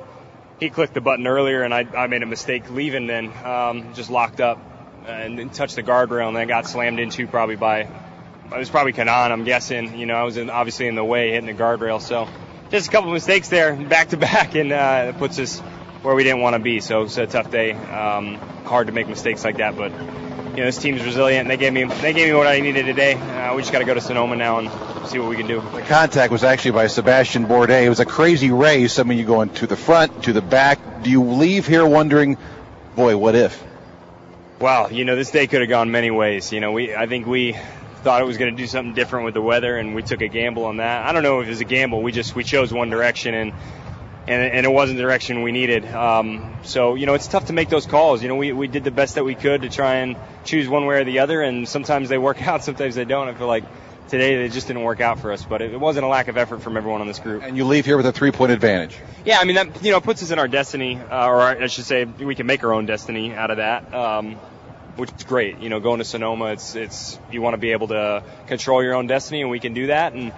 he 0.60 0.70
clicked 0.70 0.94
the 0.94 1.02
button 1.02 1.26
earlier, 1.26 1.64
and 1.64 1.74
I, 1.74 1.86
I 1.96 2.08
made 2.08 2.24
a 2.24 2.26
mistake 2.26 2.70
leaving 2.70 3.08
then, 3.08 3.32
um, 3.46 3.94
just 3.94 4.10
locked 4.10 4.42
up 4.42 4.60
and 5.08 5.40
then 5.40 5.50
touched 5.50 5.76
the 5.76 5.84
guardrail, 5.84 6.28
and 6.28 6.38
then 6.38 6.48
got 6.48 6.68
slammed 6.68 7.00
into 7.00 7.28
probably 7.28 7.56
by, 7.56 7.80
it 7.82 7.90
was 8.58 8.70
probably 8.70 8.94
Kanaan, 8.94 9.32
I'm 9.32 9.44
guessing. 9.44 9.98
You 9.98 10.06
know, 10.06 10.16
I 10.16 10.24
was 10.24 10.38
in, 10.38 10.50
obviously 10.50 10.88
in 10.88 10.96
the 10.96 11.04
way, 11.04 11.32
hitting 11.32 11.46
the 11.46 11.54
guardrail. 11.54 12.02
So 12.02 12.28
just 12.70 12.88
a 12.88 12.92
couple 12.92 13.12
mistakes 13.12 13.50
there, 13.50 13.76
back 13.76 14.10
to 14.10 14.18
back, 14.30 14.56
and 14.56 14.72
uh, 14.72 15.14
it 15.14 15.18
puts 15.18 15.40
us 15.40 15.60
where 16.02 16.16
we 16.16 16.24
didn't 16.24 16.42
want 16.42 16.56
to 16.56 16.60
be. 16.60 16.80
So 16.80 17.04
it's 17.04 17.18
a 17.18 17.26
tough 17.26 17.50
day. 17.50 17.72
Um, 17.72 18.36
hard 18.66 18.88
to 18.88 18.94
make 18.94 19.08
mistakes 19.08 19.44
like 19.44 19.58
that, 19.58 19.76
but 19.78 19.92
you 20.52 20.58
know, 20.58 20.66
this 20.66 20.78
team's 20.78 21.04
resilient. 21.04 21.48
They 21.48 21.58
gave 21.58 21.74
me 21.74 21.86
they 21.86 22.14
gave 22.14 22.28
me 22.28 22.34
what 22.34 22.48
I 22.48 22.60
needed 22.60 22.86
today. 22.86 23.14
Uh, 23.14 23.56
we 23.56 23.62
just 23.62 23.72
got 23.72 23.80
to 23.80 23.86
go 23.86 23.94
to 23.94 24.02
Sonoma 24.02 24.36
now 24.36 24.60
and 24.60 25.08
see 25.08 25.20
what 25.20 25.30
we 25.30 25.36
can 25.36 25.48
do. 25.48 25.62
The 25.62 25.82
contact 25.84 26.32
was 26.32 26.44
actually 26.44 26.72
by 26.72 26.88
Sebastian 26.88 27.46
Bourdais. 27.46 27.86
It 27.86 27.90
was 27.90 28.00
a 28.00 28.06
crazy 28.06 28.52
race. 28.52 29.00
I 29.00 29.04
mean, 29.04 29.18
you're 29.18 29.28
going 29.28 29.50
to 29.56 29.68
the 29.68 29.76
front, 29.76 30.24
to 30.24 30.34
the 30.34 30.42
back. 30.42 31.04
Do 31.04 31.10
you 31.10 31.24
leave 31.24 31.68
here 31.68 31.86
wondering, 31.86 32.38
boy, 32.96 33.18
what 33.18 33.36
if? 33.36 33.64
Wow, 34.60 34.90
you 34.90 35.06
know, 35.06 35.16
this 35.16 35.32
day 35.32 35.48
could 35.48 35.62
have 35.62 35.70
gone 35.70 35.92
many 35.92 36.12
ways. 36.12 36.52
You 36.52 36.60
know, 36.60 36.74
we 36.74 36.94
I 36.94 37.08
think 37.08 37.26
we 37.26 37.56
thought 38.04 38.22
it 38.22 38.26
was 38.26 38.38
going 38.38 38.56
to 38.56 38.58
do 38.58 38.68
something 38.68 38.94
different 38.94 39.26
with 39.26 39.34
the 39.34 39.42
weather, 39.42 39.78
and 39.78 39.96
we 39.96 40.04
took 40.04 40.22
a 40.22 40.28
gamble 40.28 40.66
on 40.66 40.78
that. 40.78 41.06
I 41.06 41.12
don't 41.12 41.24
know 41.24 41.40
if 41.42 41.48
it 41.48 41.52
was 41.52 41.62
a 41.62 41.66
gamble. 41.66 42.02
We 42.02 42.12
just 42.12 42.36
we 42.36 42.44
chose 42.44 42.74
one 42.74 42.90
direction, 42.90 43.34
and 43.34 43.54
and, 44.30 44.54
and 44.54 44.66
it 44.66 44.70
wasn't 44.70 44.98
the 44.98 45.04
direction 45.04 45.42
we 45.42 45.52
needed. 45.52 45.86
Um, 45.86 46.54
so 46.64 46.96
you 46.96 47.06
know, 47.06 47.16
it's 47.16 47.28
tough 47.28 47.48
to 47.48 47.54
make 47.54 47.70
those 47.70 47.88
calls. 47.88 48.22
You 48.22 48.30
know, 48.30 48.36
we 48.36 48.54
we 48.54 48.68
did 48.68 48.84
the 48.84 48.92
best 48.92 49.16
that 49.16 49.26
we 49.26 49.36
could 49.36 49.64
to 49.64 49.70
try 49.70 49.96
and 49.96 50.16
choose 50.46 50.70
one 50.70 50.86
way 50.86 50.98
or 51.02 51.04
the 51.04 51.20
other, 51.20 51.42
and 51.42 51.68
sometimes 51.68 52.10
they 52.10 52.18
work 52.18 52.42
out, 52.48 52.64
sometimes 52.64 52.96
they 52.96 53.06
don't. 53.06 53.28
I 53.28 53.34
feel 53.34 53.48
like 53.48 53.64
today 54.08 54.38
they 54.38 54.50
just 54.50 54.68
didn't 54.68 54.84
work 54.84 55.02
out 55.02 55.20
for 55.20 55.32
us, 55.32 55.44
but 55.44 55.62
it, 55.62 55.74
it 55.74 55.80
wasn't 55.80 56.06
a 56.06 56.08
lack 56.08 56.28
of 56.28 56.38
effort 56.38 56.62
from 56.62 56.78
everyone 56.78 57.02
on 57.02 57.08
this 57.08 57.20
group. 57.20 57.44
And 57.44 57.58
you 57.58 57.66
leave 57.66 57.86
here 57.86 57.98
with 57.98 58.06
a 58.06 58.12
three-point 58.12 58.52
advantage. 58.52 58.98
Yeah, 59.26 59.40
I 59.40 59.46
mean 59.46 59.56
that 59.56 59.84
you 59.84 59.92
know 59.92 60.00
puts 60.00 60.22
us 60.22 60.32
in 60.32 60.40
our 60.40 60.48
destiny, 60.48 60.98
uh, 60.98 61.28
or 61.28 61.42
I 61.42 61.68
should 61.68 61.86
say 61.86 62.06
we 62.06 62.36
can 62.36 62.46
make 62.46 62.64
our 62.64 62.74
own 62.74 62.86
destiny 62.86 63.34
out 63.34 63.52
of 63.52 63.58
that. 63.58 63.94
Um, 63.94 64.38
which 64.96 65.12
is 65.14 65.24
great. 65.24 65.60
You 65.60 65.70
know, 65.70 65.80
going 65.80 66.00
to 66.00 66.06
Sonoma, 66.06 66.48
it's 66.48 66.76
it's 66.76 67.18
you 67.32 67.42
want 67.42 67.54
to 67.54 67.58
be 67.58 67.72
able 67.72 67.88
to 67.88 68.22
control 68.48 68.84
your 68.84 68.96
own 68.96 69.08
destiny, 69.08 69.42
and 69.42 69.50
we 69.50 69.60
can 69.60 69.74
do 69.74 69.88
that. 69.88 70.14
And 70.14 70.34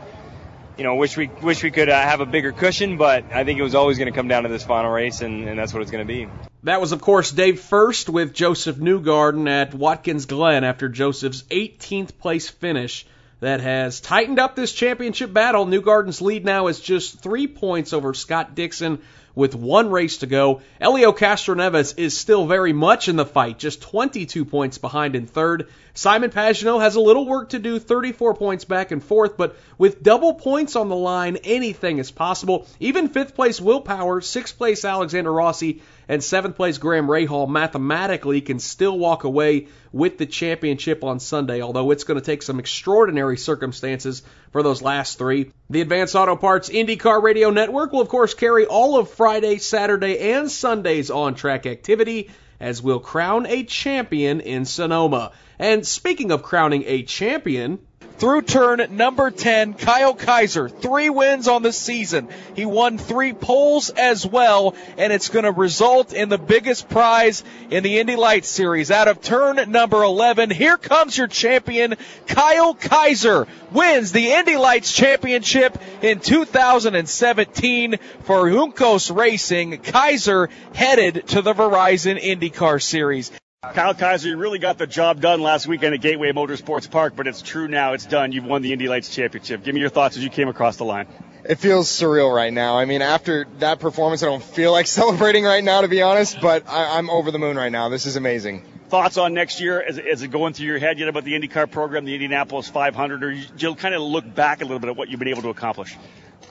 you 0.77 0.83
know, 0.83 0.95
wish 0.95 1.17
we 1.17 1.27
wish 1.41 1.63
we 1.63 1.71
could 1.71 1.89
uh, 1.89 2.01
have 2.01 2.21
a 2.21 2.25
bigger 2.25 2.51
cushion, 2.51 2.97
but 2.97 3.25
I 3.31 3.43
think 3.43 3.59
it 3.59 3.63
was 3.63 3.75
always 3.75 3.97
going 3.97 4.11
to 4.11 4.15
come 4.15 4.27
down 4.27 4.43
to 4.43 4.49
this 4.49 4.63
final 4.63 4.91
race, 4.91 5.21
and, 5.21 5.47
and 5.47 5.59
that's 5.59 5.73
what 5.73 5.81
it's 5.81 5.91
going 5.91 6.05
to 6.05 6.13
be. 6.13 6.27
That 6.63 6.79
was, 6.79 6.91
of 6.91 7.01
course, 7.01 7.31
Dave 7.31 7.59
Furst 7.59 8.09
with 8.09 8.33
Joseph 8.33 8.77
Newgarden 8.77 9.49
at 9.49 9.73
Watkins 9.73 10.25
Glen 10.25 10.63
after 10.63 10.89
Joseph's 10.89 11.43
18th 11.43 12.17
place 12.17 12.49
finish 12.49 13.05
that 13.39 13.59
has 13.59 13.99
tightened 13.99 14.39
up 14.39 14.55
this 14.55 14.71
championship 14.71 15.33
battle. 15.33 15.65
Newgarden's 15.65 16.21
lead 16.21 16.45
now 16.45 16.67
is 16.67 16.79
just 16.79 17.19
three 17.19 17.47
points 17.47 17.91
over 17.91 18.13
Scott 18.13 18.55
Dixon 18.55 18.99
with 19.35 19.55
one 19.55 19.89
race 19.89 20.17
to 20.17 20.27
go. 20.27 20.61
Helio 20.79 21.11
Castroneves 21.11 21.97
is 21.97 22.17
still 22.17 22.45
very 22.45 22.73
much 22.73 23.07
in 23.07 23.15
the 23.15 23.25
fight, 23.25 23.57
just 23.57 23.81
22 23.81 24.45
points 24.45 24.77
behind 24.77 25.15
in 25.15 25.25
third. 25.25 25.69
Simon 25.93 26.29
Pagenaud 26.29 26.79
has 26.79 26.95
a 26.95 27.01
little 27.01 27.25
work 27.25 27.49
to 27.49 27.59
do, 27.59 27.77
34 27.79 28.35
points 28.35 28.65
back 28.65 28.91
and 28.91 29.03
forth, 29.03 29.35
but 29.35 29.57
with 29.77 30.01
double 30.01 30.33
points 30.33 30.75
on 30.75 30.89
the 30.89 30.95
line, 30.95 31.37
anything 31.43 31.97
is 31.97 32.11
possible. 32.11 32.65
Even 32.79 33.09
fifth 33.09 33.35
place 33.35 33.59
Will 33.59 33.81
Power, 33.81 34.21
sixth 34.21 34.57
place 34.57 34.85
Alexander 34.85 35.31
Rossi, 35.31 35.81
and 36.07 36.23
seventh 36.23 36.55
place 36.55 36.77
Graham 36.77 37.07
Rahal 37.07 37.49
mathematically 37.49 38.41
can 38.41 38.59
still 38.59 38.97
walk 38.97 39.23
away 39.23 39.67
with 39.91 40.17
the 40.17 40.25
championship 40.25 41.03
on 41.03 41.19
Sunday, 41.19 41.61
although 41.61 41.91
it's 41.91 42.05
going 42.05 42.19
to 42.19 42.25
take 42.25 42.41
some 42.41 42.59
extraordinary 42.59 43.37
circumstances 43.37 44.23
for 44.51 44.63
those 44.63 44.81
last 44.81 45.17
three. 45.17 45.51
The 45.69 45.81
Advanced 45.81 46.15
Auto 46.15 46.35
Parts 46.35 46.69
IndyCar 46.69 47.21
Radio 47.21 47.49
Network 47.49 47.91
will, 47.91 48.01
of 48.01 48.09
course, 48.09 48.33
carry 48.33 48.65
all 48.65 48.97
of 48.97 49.09
Friday, 49.09 49.57
Saturday, 49.57 50.33
and 50.33 50.49
Sunday's 50.49 51.11
on 51.11 51.35
track 51.35 51.65
activity 51.65 52.29
as 52.61 52.81
we'll 52.81 52.99
crown 52.99 53.45
a 53.47 53.63
champion 53.63 54.39
in 54.39 54.63
Sonoma. 54.65 55.31
And 55.59 55.85
speaking 55.85 56.31
of 56.31 56.43
crowning 56.43 56.83
a 56.85 57.03
champion, 57.03 57.79
through 58.17 58.43
turn 58.43 58.85
number 58.91 59.31
10, 59.31 59.73
Kyle 59.73 60.13
Kaiser, 60.13 60.69
three 60.69 61.09
wins 61.09 61.47
on 61.47 61.63
the 61.63 61.73
season. 61.73 62.29
He 62.55 62.65
won 62.65 62.97
three 62.97 63.33
poles 63.33 63.89
as 63.89 64.25
well, 64.25 64.75
and 64.97 65.11
it's 65.11 65.29
going 65.29 65.45
to 65.45 65.51
result 65.51 66.13
in 66.13 66.29
the 66.29 66.37
biggest 66.37 66.89
prize 66.89 67.43
in 67.69 67.83
the 67.83 67.99
Indy 67.99 68.15
Lights 68.15 68.49
series. 68.49 68.91
Out 68.91 69.07
of 69.07 69.21
turn 69.21 69.71
number 69.71 70.03
11, 70.03 70.49
here 70.49 70.77
comes 70.77 71.17
your 71.17 71.27
champion, 71.27 71.95
Kyle 72.27 72.73
Kaiser, 72.73 73.47
wins 73.71 74.11
the 74.11 74.31
Indy 74.31 74.57
Lights 74.57 74.91
Championship 74.93 75.77
in 76.01 76.19
2017 76.19 77.97
for 78.23 78.49
Juncos 78.49 79.15
Racing. 79.15 79.79
Kaiser 79.79 80.49
headed 80.73 81.27
to 81.29 81.41
the 81.41 81.53
Verizon 81.53 82.21
IndyCar 82.21 82.81
Series. 82.81 83.31
Kyle 83.75 83.93
Kaiser, 83.93 84.27
you 84.27 84.37
really 84.37 84.57
got 84.57 84.79
the 84.79 84.87
job 84.87 85.21
done 85.21 85.39
last 85.39 85.67
weekend 85.67 85.93
at 85.93 86.01
Gateway 86.01 86.31
Motorsports 86.31 86.89
Park, 86.89 87.13
but 87.15 87.27
it's 87.27 87.43
true 87.43 87.67
now. 87.67 87.93
It's 87.93 88.07
done. 88.07 88.31
You've 88.31 88.43
won 88.43 88.63
the 88.63 88.73
Indy 88.73 88.87
Lights 88.87 89.13
Championship. 89.13 89.63
Give 89.63 89.75
me 89.75 89.81
your 89.81 89.91
thoughts 89.91 90.17
as 90.17 90.23
you 90.23 90.31
came 90.31 90.47
across 90.47 90.77
the 90.77 90.83
line. 90.83 91.05
It 91.47 91.59
feels 91.59 91.87
surreal 91.87 92.35
right 92.35 92.51
now. 92.51 92.79
I 92.79 92.85
mean, 92.85 93.03
after 93.03 93.45
that 93.59 93.79
performance, 93.79 94.23
I 94.23 94.25
don't 94.25 94.41
feel 94.41 94.71
like 94.71 94.87
celebrating 94.87 95.43
right 95.43 95.63
now, 95.63 95.81
to 95.81 95.87
be 95.87 96.01
honest, 96.01 96.41
but 96.41 96.67
I, 96.67 96.97
am 96.97 97.11
over 97.11 97.29
the 97.29 97.37
moon 97.37 97.55
right 97.55 97.71
now. 97.71 97.89
This 97.89 98.07
is 98.07 98.15
amazing. 98.15 98.63
Thoughts 98.89 99.17
on 99.17 99.35
next 99.35 99.61
year? 99.61 99.79
Is, 99.79 99.99
is 99.99 100.23
it 100.23 100.29
going 100.29 100.53
through 100.53 100.65
your 100.65 100.79
head 100.79 100.97
yet 100.97 101.07
about 101.07 101.23
the 101.23 101.33
IndyCar 101.33 101.69
program, 101.69 102.03
the 102.03 102.15
Indianapolis 102.15 102.67
500, 102.67 103.23
or 103.23 103.31
you, 103.31 103.45
you'll 103.59 103.75
kind 103.75 103.93
of 103.93 104.01
look 104.01 104.25
back 104.33 104.61
a 104.61 104.65
little 104.65 104.79
bit 104.79 104.89
at 104.89 104.97
what 104.97 105.09
you've 105.09 105.19
been 105.19 105.27
able 105.27 105.43
to 105.43 105.49
accomplish? 105.49 105.95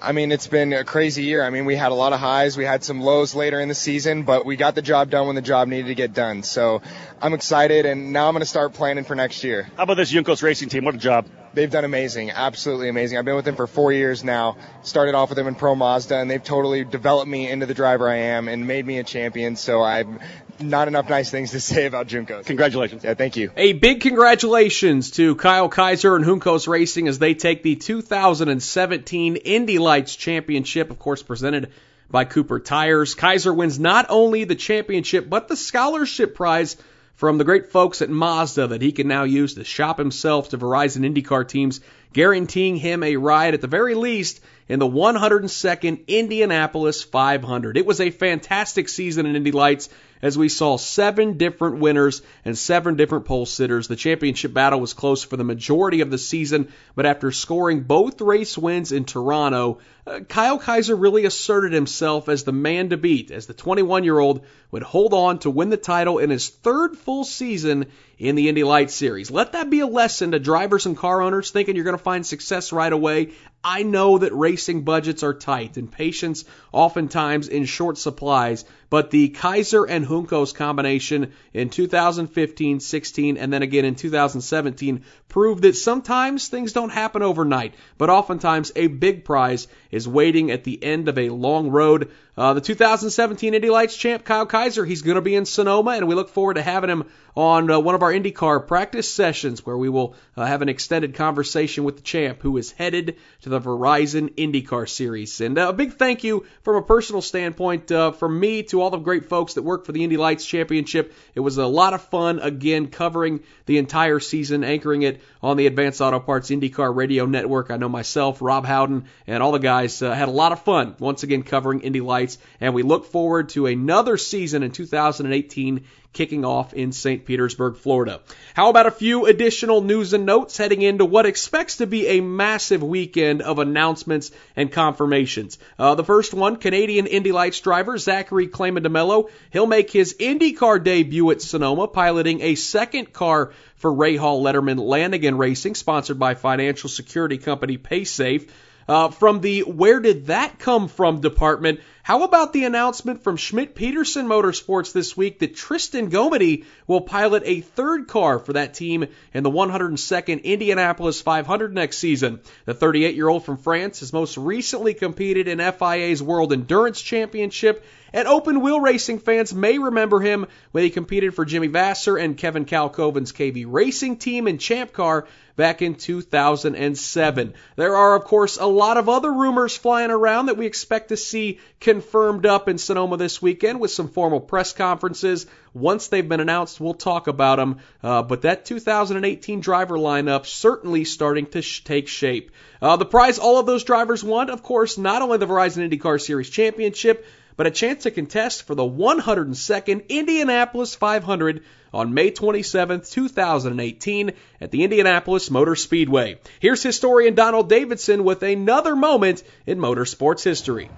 I 0.02 0.12
mean, 0.12 0.32
it's 0.32 0.46
been 0.46 0.72
a 0.72 0.82
crazy 0.82 1.24
year. 1.24 1.44
I 1.44 1.50
mean, 1.50 1.66
we 1.66 1.76
had 1.76 1.92
a 1.92 1.94
lot 1.94 2.14
of 2.14 2.20
highs, 2.20 2.56
we 2.56 2.64
had 2.64 2.82
some 2.82 3.02
lows 3.02 3.34
later 3.34 3.60
in 3.60 3.68
the 3.68 3.74
season, 3.74 4.22
but 4.22 4.46
we 4.46 4.56
got 4.56 4.74
the 4.74 4.80
job 4.80 5.10
done 5.10 5.26
when 5.26 5.36
the 5.36 5.42
job 5.42 5.68
needed 5.68 5.88
to 5.88 5.94
get 5.94 6.14
done. 6.14 6.42
So 6.42 6.80
I'm 7.20 7.34
excited, 7.34 7.84
and 7.84 8.10
now 8.10 8.26
I'm 8.26 8.32
going 8.32 8.40
to 8.40 8.46
start 8.46 8.72
planning 8.72 9.04
for 9.04 9.14
next 9.14 9.44
year. 9.44 9.68
How 9.76 9.82
about 9.82 9.98
this 9.98 10.10
Juncos 10.10 10.42
Racing 10.42 10.70
team? 10.70 10.84
What 10.84 10.94
a 10.94 10.98
job! 10.98 11.26
They've 11.52 11.70
done 11.70 11.84
amazing, 11.84 12.30
absolutely 12.30 12.88
amazing. 12.88 13.18
I've 13.18 13.24
been 13.24 13.36
with 13.36 13.44
them 13.44 13.56
for 13.56 13.66
four 13.66 13.92
years 13.92 14.24
now. 14.24 14.56
Started 14.82 15.14
off 15.14 15.28
with 15.28 15.36
them 15.36 15.48
in 15.48 15.54
Pro 15.54 15.74
Mazda, 15.74 16.16
and 16.16 16.30
they've 16.30 16.42
totally 16.42 16.84
developed 16.84 17.28
me 17.28 17.50
into 17.50 17.66
the 17.66 17.74
driver 17.74 18.08
I 18.08 18.16
am 18.16 18.48
and 18.48 18.66
made 18.66 18.86
me 18.86 18.98
a 18.98 19.04
champion. 19.04 19.56
So 19.56 19.82
I'm 19.82 20.20
not 20.62 20.88
enough 20.88 21.08
nice 21.08 21.30
things 21.30 21.52
to 21.52 21.60
say 21.60 21.86
about 21.86 22.06
Juncos. 22.06 22.46
Congratulations. 22.46 23.04
Yeah, 23.04 23.14
thank 23.14 23.36
you. 23.36 23.50
A 23.56 23.72
big 23.72 24.00
congratulations 24.00 25.12
to 25.12 25.34
Kyle 25.36 25.68
Kaiser 25.68 26.16
and 26.16 26.24
Juncos 26.24 26.68
Racing 26.68 27.08
as 27.08 27.18
they 27.18 27.34
take 27.34 27.62
the 27.62 27.76
2017 27.76 29.36
Indy 29.36 29.78
Lights 29.78 30.16
Championship, 30.16 30.90
of 30.90 30.98
course, 30.98 31.22
presented 31.22 31.72
by 32.10 32.24
Cooper 32.24 32.60
Tires. 32.60 33.14
Kaiser 33.14 33.54
wins 33.54 33.78
not 33.78 34.06
only 34.08 34.44
the 34.44 34.54
championship, 34.54 35.28
but 35.28 35.48
the 35.48 35.56
scholarship 35.56 36.34
prize 36.34 36.76
from 37.14 37.38
the 37.38 37.44
great 37.44 37.70
folks 37.70 38.02
at 38.02 38.08
Mazda 38.08 38.68
that 38.68 38.82
he 38.82 38.92
can 38.92 39.06
now 39.06 39.24
use 39.24 39.54
to 39.54 39.64
shop 39.64 39.98
himself 39.98 40.48
to 40.48 40.58
Verizon 40.58 41.04
IndyCar 41.04 41.46
teams, 41.46 41.80
guaranteeing 42.12 42.76
him 42.76 43.02
a 43.02 43.16
ride 43.16 43.54
at 43.54 43.60
the 43.60 43.66
very 43.66 43.94
least 43.94 44.40
in 44.70 44.78
the 44.78 44.86
102nd 44.86 46.06
Indianapolis 46.06 47.02
500. 47.02 47.76
It 47.76 47.84
was 47.84 48.00
a 48.00 48.10
fantastic 48.10 48.88
season 48.88 49.26
in 49.26 49.34
Indy 49.34 49.50
Lights 49.50 49.88
as 50.22 50.36
we 50.36 50.48
saw 50.48 50.76
seven 50.76 51.38
different 51.38 51.78
winners 51.78 52.22
and 52.44 52.56
seven 52.56 52.96
different 52.96 53.24
pole 53.24 53.46
sitters. 53.46 53.88
The 53.88 53.96
championship 53.96 54.52
battle 54.52 54.80
was 54.80 54.92
close 54.92 55.22
for 55.24 55.36
the 55.36 55.44
majority 55.44 56.02
of 56.02 56.10
the 56.10 56.18
season, 56.18 56.68
but 56.94 57.06
after 57.06 57.32
scoring 57.32 57.80
both 57.80 58.20
race 58.20 58.56
wins 58.56 58.92
in 58.92 59.04
Toronto, 59.04 59.78
uh, 60.06 60.20
Kyle 60.20 60.58
Kaiser 60.58 60.94
really 60.94 61.24
asserted 61.24 61.72
himself 61.72 62.28
as 62.28 62.44
the 62.44 62.52
man 62.52 62.90
to 62.90 62.96
beat, 62.96 63.30
as 63.30 63.46
the 63.46 63.54
21 63.54 64.04
year 64.04 64.18
old 64.18 64.44
would 64.70 64.82
hold 64.82 65.14
on 65.14 65.38
to 65.40 65.50
win 65.50 65.70
the 65.70 65.76
title 65.76 66.18
in 66.18 66.30
his 66.30 66.48
third 66.48 66.96
full 66.96 67.24
season 67.24 67.86
in 68.18 68.34
the 68.34 68.48
Indy 68.48 68.64
Lights 68.64 68.94
Series. 68.94 69.30
Let 69.30 69.52
that 69.52 69.70
be 69.70 69.80
a 69.80 69.86
lesson 69.86 70.32
to 70.32 70.38
drivers 70.38 70.86
and 70.86 70.96
car 70.96 71.22
owners 71.22 71.50
thinking 71.50 71.74
you're 71.74 71.84
going 71.84 71.96
to 71.96 72.02
find 72.02 72.24
success 72.24 72.72
right 72.72 72.92
away. 72.92 73.32
I 73.62 73.82
know 73.82 74.16
that 74.16 74.34
racing 74.34 74.82
budgets 74.82 75.22
are 75.22 75.34
tight 75.34 75.76
and 75.76 75.90
patience 75.90 76.46
oftentimes 76.72 77.46
in 77.46 77.66
short 77.66 77.98
supplies, 77.98 78.64
but 78.88 79.10
the 79.10 79.28
Kaiser 79.28 79.84
and 79.84 80.06
Juncos 80.06 80.54
combination 80.54 81.32
in 81.52 81.68
2015, 81.68 82.80
16, 82.80 83.36
and 83.36 83.52
then 83.52 83.62
again 83.62 83.84
in 83.84 83.96
2017 83.96 85.04
proved 85.28 85.62
that 85.62 85.76
sometimes 85.76 86.48
things 86.48 86.72
don't 86.72 86.90
happen 86.90 87.22
overnight, 87.22 87.74
but 87.98 88.08
oftentimes 88.08 88.72
a 88.76 88.86
big 88.86 89.26
prize 89.26 89.68
is 89.90 90.08
waiting 90.08 90.50
at 90.50 90.64
the 90.64 90.82
end 90.82 91.08
of 91.08 91.18
a 91.18 91.28
long 91.28 91.68
road. 91.68 92.10
Uh, 92.40 92.54
the 92.54 92.60
2017 92.62 93.52
Indy 93.52 93.68
Lights 93.68 93.94
champ 93.94 94.24
Kyle 94.24 94.46
Kaiser, 94.46 94.86
he's 94.86 95.02
going 95.02 95.16
to 95.16 95.20
be 95.20 95.34
in 95.34 95.44
Sonoma, 95.44 95.90
and 95.90 96.08
we 96.08 96.14
look 96.14 96.30
forward 96.30 96.54
to 96.54 96.62
having 96.62 96.88
him 96.88 97.04
on 97.36 97.70
uh, 97.70 97.78
one 97.78 97.94
of 97.94 98.02
our 98.02 98.12
IndyCar 98.12 98.66
practice 98.66 99.12
sessions 99.12 99.64
where 99.64 99.76
we 99.76 99.88
will 99.88 100.14
uh, 100.36 100.44
have 100.44 100.62
an 100.62 100.68
extended 100.68 101.14
conversation 101.14 101.84
with 101.84 101.96
the 101.96 102.02
champ 102.02 102.40
who 102.42 102.56
is 102.56 102.72
headed 102.72 103.16
to 103.42 103.48
the 103.48 103.60
Verizon 103.60 104.34
IndyCar 104.34 104.88
Series. 104.88 105.40
And 105.40 105.58
uh, 105.58 105.68
a 105.68 105.72
big 105.72 105.94
thank 105.94 106.24
you 106.24 106.46
from 106.62 106.76
a 106.76 106.82
personal 106.82 107.22
standpoint 107.22 107.92
uh, 107.92 108.12
from 108.12 108.38
me 108.38 108.62
to 108.64 108.80
all 108.80 108.90
the 108.90 108.98
great 108.98 109.26
folks 109.26 109.54
that 109.54 109.62
work 109.62 109.86
for 109.86 109.92
the 109.92 110.02
Indy 110.02 110.16
Lights 110.16 110.44
Championship. 110.44 111.14
It 111.34 111.40
was 111.40 111.58
a 111.58 111.66
lot 111.66 111.94
of 111.94 112.02
fun, 112.02 112.40
again, 112.40 112.88
covering 112.88 113.40
the 113.66 113.78
entire 113.78 114.18
season, 114.18 114.64
anchoring 114.64 115.02
it 115.02 115.20
on 115.42 115.56
the 115.56 115.66
Advanced 115.66 116.00
Auto 116.00 116.20
Parts 116.20 116.50
IndyCar 116.50 116.94
Radio 116.94 117.26
Network. 117.26 117.70
I 117.70 117.76
know 117.76 117.88
myself, 117.88 118.42
Rob 118.42 118.66
Howden, 118.66 119.04
and 119.26 119.42
all 119.42 119.52
the 119.52 119.58
guys 119.58 120.02
uh, 120.02 120.12
had 120.12 120.28
a 120.28 120.32
lot 120.32 120.52
of 120.52 120.62
fun 120.62 120.96
once 120.98 121.22
again 121.22 121.42
covering 121.42 121.80
Indy 121.80 122.00
Lights, 122.00 122.29
and 122.60 122.74
we 122.74 122.82
look 122.82 123.06
forward 123.06 123.50
to 123.50 123.66
another 123.66 124.16
season 124.16 124.62
in 124.62 124.70
2018 124.70 125.84
kicking 126.12 126.44
off 126.44 126.74
in 126.74 126.92
St. 126.92 127.24
Petersburg, 127.24 127.76
Florida. 127.76 128.20
How 128.54 128.68
about 128.70 128.86
a 128.86 128.90
few 128.90 129.26
additional 129.26 129.80
news 129.80 130.12
and 130.12 130.26
notes 130.26 130.56
heading 130.56 130.82
into 130.82 131.04
what 131.04 131.26
expects 131.26 131.76
to 131.76 131.86
be 131.86 132.08
a 132.08 132.20
massive 132.20 132.82
weekend 132.82 133.42
of 133.42 133.58
announcements 133.58 134.32
and 134.56 134.72
confirmations? 134.72 135.58
Uh, 135.78 135.94
the 135.94 136.04
first 136.04 136.34
one, 136.34 136.56
Canadian 136.56 137.06
Indy 137.06 137.32
Lights 137.32 137.60
driver 137.60 137.96
Zachary 137.96 138.48
Claman 138.48 138.82
DeMello. 138.82 139.30
He'll 139.52 139.66
make 139.66 139.90
his 139.90 140.14
IndyCar 140.18 140.82
debut 140.82 141.30
at 141.30 141.42
Sonoma, 141.42 141.86
piloting 141.86 142.40
a 142.40 142.56
second 142.56 143.12
car 143.12 143.52
for 143.76 143.92
Rahal 143.92 144.42
Letterman 144.42 144.78
Lanigan 144.78 145.38
Racing, 145.38 145.74
sponsored 145.74 146.18
by 146.18 146.34
financial 146.34 146.88
security 146.88 147.38
company 147.38 147.78
PaySafe. 147.78 148.48
Uh, 148.90 149.08
from 149.08 149.40
the 149.40 149.60
Where 149.60 150.00
Did 150.00 150.26
That 150.26 150.58
Come 150.58 150.88
From 150.88 151.20
department, 151.20 151.78
how 152.02 152.24
about 152.24 152.52
the 152.52 152.64
announcement 152.64 153.22
from 153.22 153.36
Schmidt 153.36 153.76
Peterson 153.76 154.26
Motorsports 154.26 154.92
this 154.92 155.16
week 155.16 155.38
that 155.38 155.54
Tristan 155.54 156.10
Gommendy 156.10 156.64
will 156.88 157.02
pilot 157.02 157.44
a 157.46 157.60
third 157.60 158.08
car 158.08 158.40
for 158.40 158.54
that 158.54 158.74
team 158.74 159.06
in 159.32 159.44
the 159.44 159.50
102nd 159.50 160.42
Indianapolis 160.42 161.20
500 161.20 161.72
next 161.72 161.98
season? 161.98 162.40
The 162.64 162.74
38 162.74 163.14
year 163.14 163.28
old 163.28 163.44
from 163.44 163.58
France 163.58 164.00
has 164.00 164.12
most 164.12 164.36
recently 164.36 164.94
competed 164.94 165.46
in 165.46 165.60
FIA's 165.60 166.20
World 166.20 166.52
Endurance 166.52 167.00
Championship 167.00 167.84
and 168.12 168.26
open 168.28 168.60
wheel 168.60 168.80
racing 168.80 169.18
fans 169.18 169.54
may 169.54 169.78
remember 169.78 170.20
him 170.20 170.46
when 170.72 170.84
he 170.84 170.90
competed 170.90 171.34
for 171.34 171.44
Jimmy 171.44 171.68
Vasser 171.68 172.20
and 172.20 172.36
Kevin 172.36 172.64
Kalkhoven's 172.64 173.32
KV 173.32 173.66
Racing 173.68 174.16
team 174.16 174.48
in 174.48 174.58
Champ 174.58 174.92
Car 174.92 175.26
back 175.60 175.82
in 175.82 175.94
2007. 175.94 177.54
There 177.76 177.94
are, 177.94 178.16
of 178.16 178.24
course, 178.24 178.56
a 178.56 178.64
lot 178.66 178.96
of 178.96 179.10
other 179.10 179.30
rumors 179.30 179.76
flying 179.76 180.10
around 180.10 180.46
that 180.46 180.56
we 180.56 180.64
expect 180.64 181.10
to 181.10 181.18
see 181.18 181.60
confirmed 181.80 182.46
up 182.46 182.68
in 182.68 182.78
Sonoma 182.78 183.18
this 183.18 183.42
weekend 183.42 183.78
with 183.78 183.90
some 183.90 184.08
formal 184.08 184.40
press 184.40 184.72
conferences. 184.72 185.46
Once 185.74 186.08
they've 186.08 186.26
been 186.26 186.40
announced, 186.40 186.80
we'll 186.80 186.94
talk 186.94 187.26
about 187.26 187.56
them. 187.56 187.78
Uh, 188.02 188.22
but 188.22 188.42
that 188.42 188.64
2018 188.64 189.60
driver 189.60 189.98
lineup 189.98 190.46
certainly 190.46 191.04
starting 191.04 191.44
to 191.44 191.60
sh- 191.60 191.84
take 191.84 192.08
shape. 192.08 192.50
Uh, 192.80 192.96
the 192.96 193.04
prize 193.04 193.38
all 193.38 193.58
of 193.58 193.66
those 193.66 193.84
drivers 193.84 194.24
want, 194.24 194.48
of 194.48 194.62
course, 194.62 194.96
not 194.96 195.20
only 195.20 195.36
the 195.36 195.46
Verizon 195.46 195.88
IndyCar 195.88 196.20
Series 196.20 196.48
Championship, 196.48 197.26
but 197.60 197.66
a 197.66 197.70
chance 197.70 198.04
to 198.04 198.10
contest 198.10 198.62
for 198.62 198.74
the 198.74 198.82
102nd 198.82 200.08
Indianapolis 200.08 200.94
500 200.94 201.62
on 201.92 202.14
May 202.14 202.30
27, 202.30 203.02
2018 203.02 204.32
at 204.62 204.70
the 204.70 204.82
Indianapolis 204.82 205.50
Motor 205.50 205.76
Speedway. 205.76 206.38
Here's 206.58 206.82
historian 206.82 207.34
Donald 207.34 207.68
Davidson 207.68 208.24
with 208.24 208.42
another 208.42 208.96
moment 208.96 209.42
in 209.66 209.78
motorsports 209.78 210.42
history. 210.42 210.88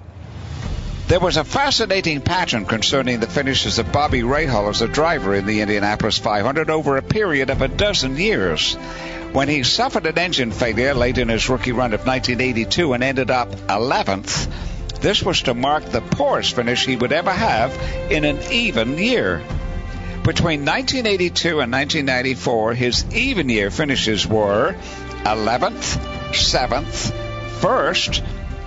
There 1.09 1.19
was 1.19 1.37
a 1.37 1.43
fascinating 1.43 2.21
pattern 2.21 2.65
concerning 2.65 3.19
the 3.19 3.27
finishes 3.27 3.81
of 3.81 3.91
Bobby 3.91 4.21
Rahal 4.21 4.71
as 4.71 4.83
a 4.83 4.87
driver 4.87 5.35
in 5.35 5.47
the 5.47 5.63
Indianapolis 5.63 6.19
500 6.19 6.71
over 6.71 6.97
a 6.97 7.03
period 7.03 7.51
of 7.51 7.61
a 7.61 7.67
dozen 7.67 8.17
years. 8.17 8.77
When 9.33 9.49
he 9.49 9.65
suffered 9.65 10.07
an 10.07 10.17
engine 10.17 10.53
failure 10.53 10.95
late 10.95 11.19
in 11.19 11.29
his 11.29 11.49
rookie 11.49 11.73
run 11.73 11.93
of 11.93 12.07
1982 12.07 12.93
and 12.93 13.03
ended 13.03 13.33
up 13.33 13.51
11th, 13.51 14.72
this 15.03 15.23
was 15.23 15.43
to 15.43 15.55
mark 15.55 15.85
the 15.85 16.01
poorest 16.01 16.55
finish 16.55 16.87
he 16.87 16.97
would 16.97 17.13
ever 17.13 17.33
have 17.33 17.77
in 18.11 18.25
an 18.25 18.39
even 18.53 18.97
year. 18.97 19.43
Between 20.23 20.65
1982 20.65 21.61
and 21.61 21.73
1994, 21.73 22.75
his 22.75 23.05
even 23.13 23.49
year 23.49 23.73
finishes 23.73 24.27
were 24.27 24.77
11th, 25.25 25.99
7th, 26.31 27.13
1st, 27.61 28.25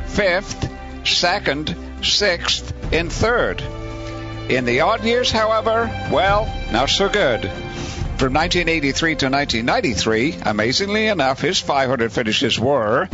5th, 0.07 0.69
2nd, 1.03 1.75
6th, 2.01 2.93
and 2.93 3.09
3rd. 3.09 4.49
In 4.49 4.65
the 4.65 4.81
odd 4.81 5.05
years, 5.05 5.31
however, 5.31 5.89
well, 6.11 6.53
not 6.71 6.89
so 6.89 7.07
good. 7.07 7.43
From 8.17 8.33
1983 8.33 9.15
to 9.15 9.29
1993, 9.29 10.35
amazingly 10.43 11.07
enough, 11.07 11.39
his 11.39 11.59
500 11.61 12.11
finishes 12.11 12.59
were 12.59 13.07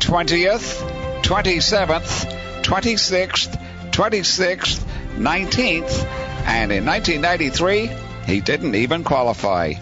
20th, 0.00 1.22
27th, 1.22 2.45
26th, 2.66 3.56
26th, 3.92 4.82
19th, 5.14 6.04
and 6.46 6.72
in 6.72 6.84
1993, 6.84 7.88
he 8.26 8.40
didn't 8.40 8.74
even 8.74 9.04
qualify. 9.04 9.74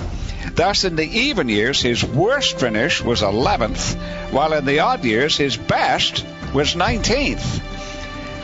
Thus, 0.54 0.84
in 0.84 0.94
the 0.94 1.08
even 1.08 1.48
years, 1.48 1.80
his 1.80 2.04
worst 2.04 2.60
finish 2.60 3.02
was 3.02 3.22
11th, 3.22 3.94
while 4.32 4.52
in 4.52 4.66
the 4.66 4.80
odd 4.80 5.02
years, 5.02 5.34
his 5.34 5.56
best 5.56 6.26
was 6.52 6.74
19th. 6.74 7.62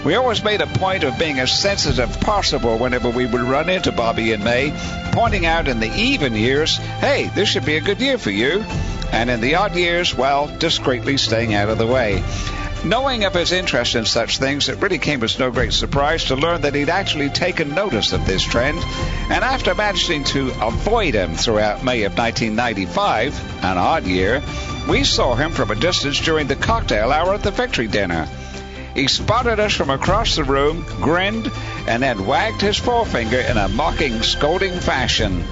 We 0.07 0.15
always 0.15 0.43
made 0.43 0.63
a 0.63 0.67
point 0.67 1.05
of 1.05 1.19
being 1.19 1.39
as 1.39 1.53
sensitive 1.53 2.09
as 2.09 2.17
possible 2.17 2.79
whenever 2.79 3.11
we 3.11 3.27
would 3.27 3.43
run 3.43 3.69
into 3.69 3.93
Bobby 3.93 4.33
in 4.33 4.43
May, 4.43 4.73
pointing 5.13 5.45
out 5.45 5.69
in 5.69 5.81
the 5.81 5.95
even 5.95 6.35
years, 6.35 6.79
hey, 6.79 7.31
this 7.35 7.51
should 7.51 7.67
be 7.67 7.77
a 7.77 7.83
good 7.83 8.01
year 8.01 8.17
for 8.17 8.31
you, 8.31 8.65
and 9.13 9.29
in 9.29 9.43
the 9.43 9.57
odd 9.57 9.77
years, 9.77 10.15
well, 10.15 10.47
discreetly 10.57 11.19
staying 11.19 11.53
out 11.53 11.69
of 11.69 11.77
the 11.77 11.87
way. 11.87 12.25
Knowing 12.83 13.25
of 13.25 13.35
his 13.35 13.53
interest 13.53 13.95
in 13.95 14.07
such 14.07 14.39
things, 14.39 14.71
it 14.71 14.81
really 14.81 14.99
came 14.99 15.23
as 15.23 15.39
no 15.39 15.51
great 15.51 15.73
surprise 15.73 16.25
to 16.25 16.35
learn 16.35 16.63
that 16.63 16.75
he'd 16.75 16.89
actually 16.89 17.29
taken 17.29 17.75
notice 17.75 18.15
of 18.15 18.27
this 18.27 18.43
trend, 18.43 18.79
and 19.29 19.45
after 19.45 19.75
managing 19.75 20.25
to 20.25 20.51
avoid 20.63 21.13
him 21.13 21.35
throughout 21.35 21.85
May 21.85 22.05
of 22.05 22.17
1995, 22.17 23.65
an 23.65 23.77
odd 23.77 24.07
year, 24.07 24.43
we 24.89 25.05
saw 25.05 25.35
him 25.35 25.53
from 25.53 25.71
a 25.71 25.75
distance 25.75 26.19
during 26.21 26.47
the 26.47 26.57
cocktail 26.57 27.13
hour 27.13 27.35
at 27.35 27.43
the 27.43 27.51
victory 27.51 27.87
dinner. 27.87 28.27
He 28.95 29.09
spotted 29.09 29.61
us 29.61 29.75
from 29.75 29.91
across 29.91 30.37
the 30.37 30.45
room, 30.45 30.87
grinned, 31.03 31.53
and 31.87 32.03
then 32.03 32.27
wagged 32.27 32.63
his 32.63 32.79
forefinger 32.79 33.41
in 33.41 33.59
a 33.59 33.69
mocking, 33.69 34.23
scolding 34.23 34.81
fashion. 34.81 35.45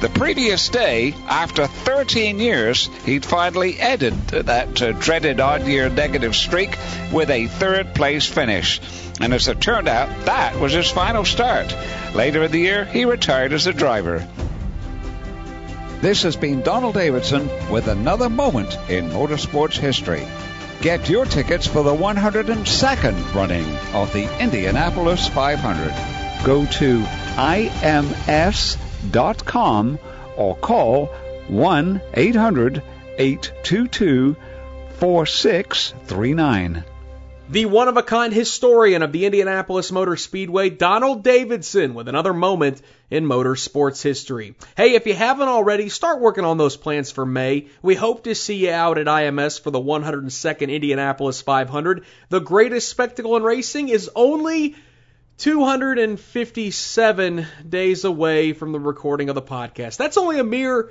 The 0.00 0.08
previous 0.08 0.68
day, 0.68 1.12
after 1.26 1.66
13 1.66 2.38
years, 2.38 2.88
he'd 3.04 3.24
finally 3.24 3.80
ended 3.80 4.14
that 4.28 4.80
uh, 4.80 4.92
dreaded 4.92 5.40
odd 5.40 5.66
year 5.66 5.88
negative 5.88 6.36
streak 6.36 6.78
with 7.12 7.30
a 7.30 7.48
third 7.48 7.96
place 7.96 8.24
finish. 8.24 8.80
And 9.20 9.34
as 9.34 9.48
it 9.48 9.60
turned 9.60 9.88
out, 9.88 10.08
that 10.26 10.60
was 10.60 10.72
his 10.72 10.88
final 10.88 11.24
start. 11.24 11.74
Later 12.14 12.44
in 12.44 12.52
the 12.52 12.60
year, 12.60 12.84
he 12.84 13.06
retired 13.06 13.52
as 13.52 13.66
a 13.66 13.72
driver. 13.72 14.24
This 16.00 16.22
has 16.22 16.36
been 16.36 16.62
Donald 16.62 16.94
Davidson 16.94 17.50
with 17.68 17.88
another 17.88 18.28
moment 18.28 18.78
in 18.88 19.10
motorsports 19.10 19.76
history. 19.76 20.24
Get 20.80 21.08
your 21.08 21.24
tickets 21.24 21.66
for 21.66 21.82
the 21.82 21.92
102nd 21.92 23.34
running 23.34 23.66
of 23.92 24.12
the 24.12 24.28
Indianapolis 24.40 25.26
500. 25.26 26.44
Go 26.44 26.66
to 26.66 27.04
ims.com 29.02 29.98
or 30.36 30.56
call 30.56 31.06
1 31.48 32.00
800 32.14 32.82
822 33.18 34.36
4639. 34.98 36.84
The 37.50 37.64
one 37.64 37.88
of 37.88 37.96
a 37.96 38.02
kind 38.02 38.30
historian 38.30 39.02
of 39.02 39.10
the 39.10 39.24
Indianapolis 39.24 39.90
Motor 39.90 40.16
Speedway, 40.16 40.68
Donald 40.68 41.24
Davidson, 41.24 41.94
with 41.94 42.06
another 42.06 42.34
moment 42.34 42.82
in 43.10 43.24
motorsports 43.24 44.02
history. 44.02 44.54
Hey, 44.76 44.94
if 44.96 45.06
you 45.06 45.14
haven't 45.14 45.48
already, 45.48 45.88
start 45.88 46.20
working 46.20 46.44
on 46.44 46.58
those 46.58 46.76
plans 46.76 47.10
for 47.10 47.24
May. 47.24 47.68
We 47.80 47.94
hope 47.94 48.24
to 48.24 48.34
see 48.34 48.66
you 48.66 48.72
out 48.72 48.98
at 48.98 49.06
IMS 49.06 49.62
for 49.62 49.70
the 49.70 49.80
102nd 49.80 50.68
Indianapolis 50.70 51.40
500. 51.40 52.04
The 52.28 52.40
greatest 52.40 52.90
spectacle 52.90 53.34
in 53.36 53.42
racing 53.42 53.88
is 53.88 54.10
only 54.14 54.74
257 55.38 57.46
days 57.68 58.04
away 58.04 58.52
from 58.52 58.72
the 58.72 58.80
recording 58.80 59.28
of 59.28 59.36
the 59.36 59.42
podcast. 59.42 59.96
That's 59.96 60.16
only 60.16 60.40
a 60.40 60.44
mere 60.44 60.90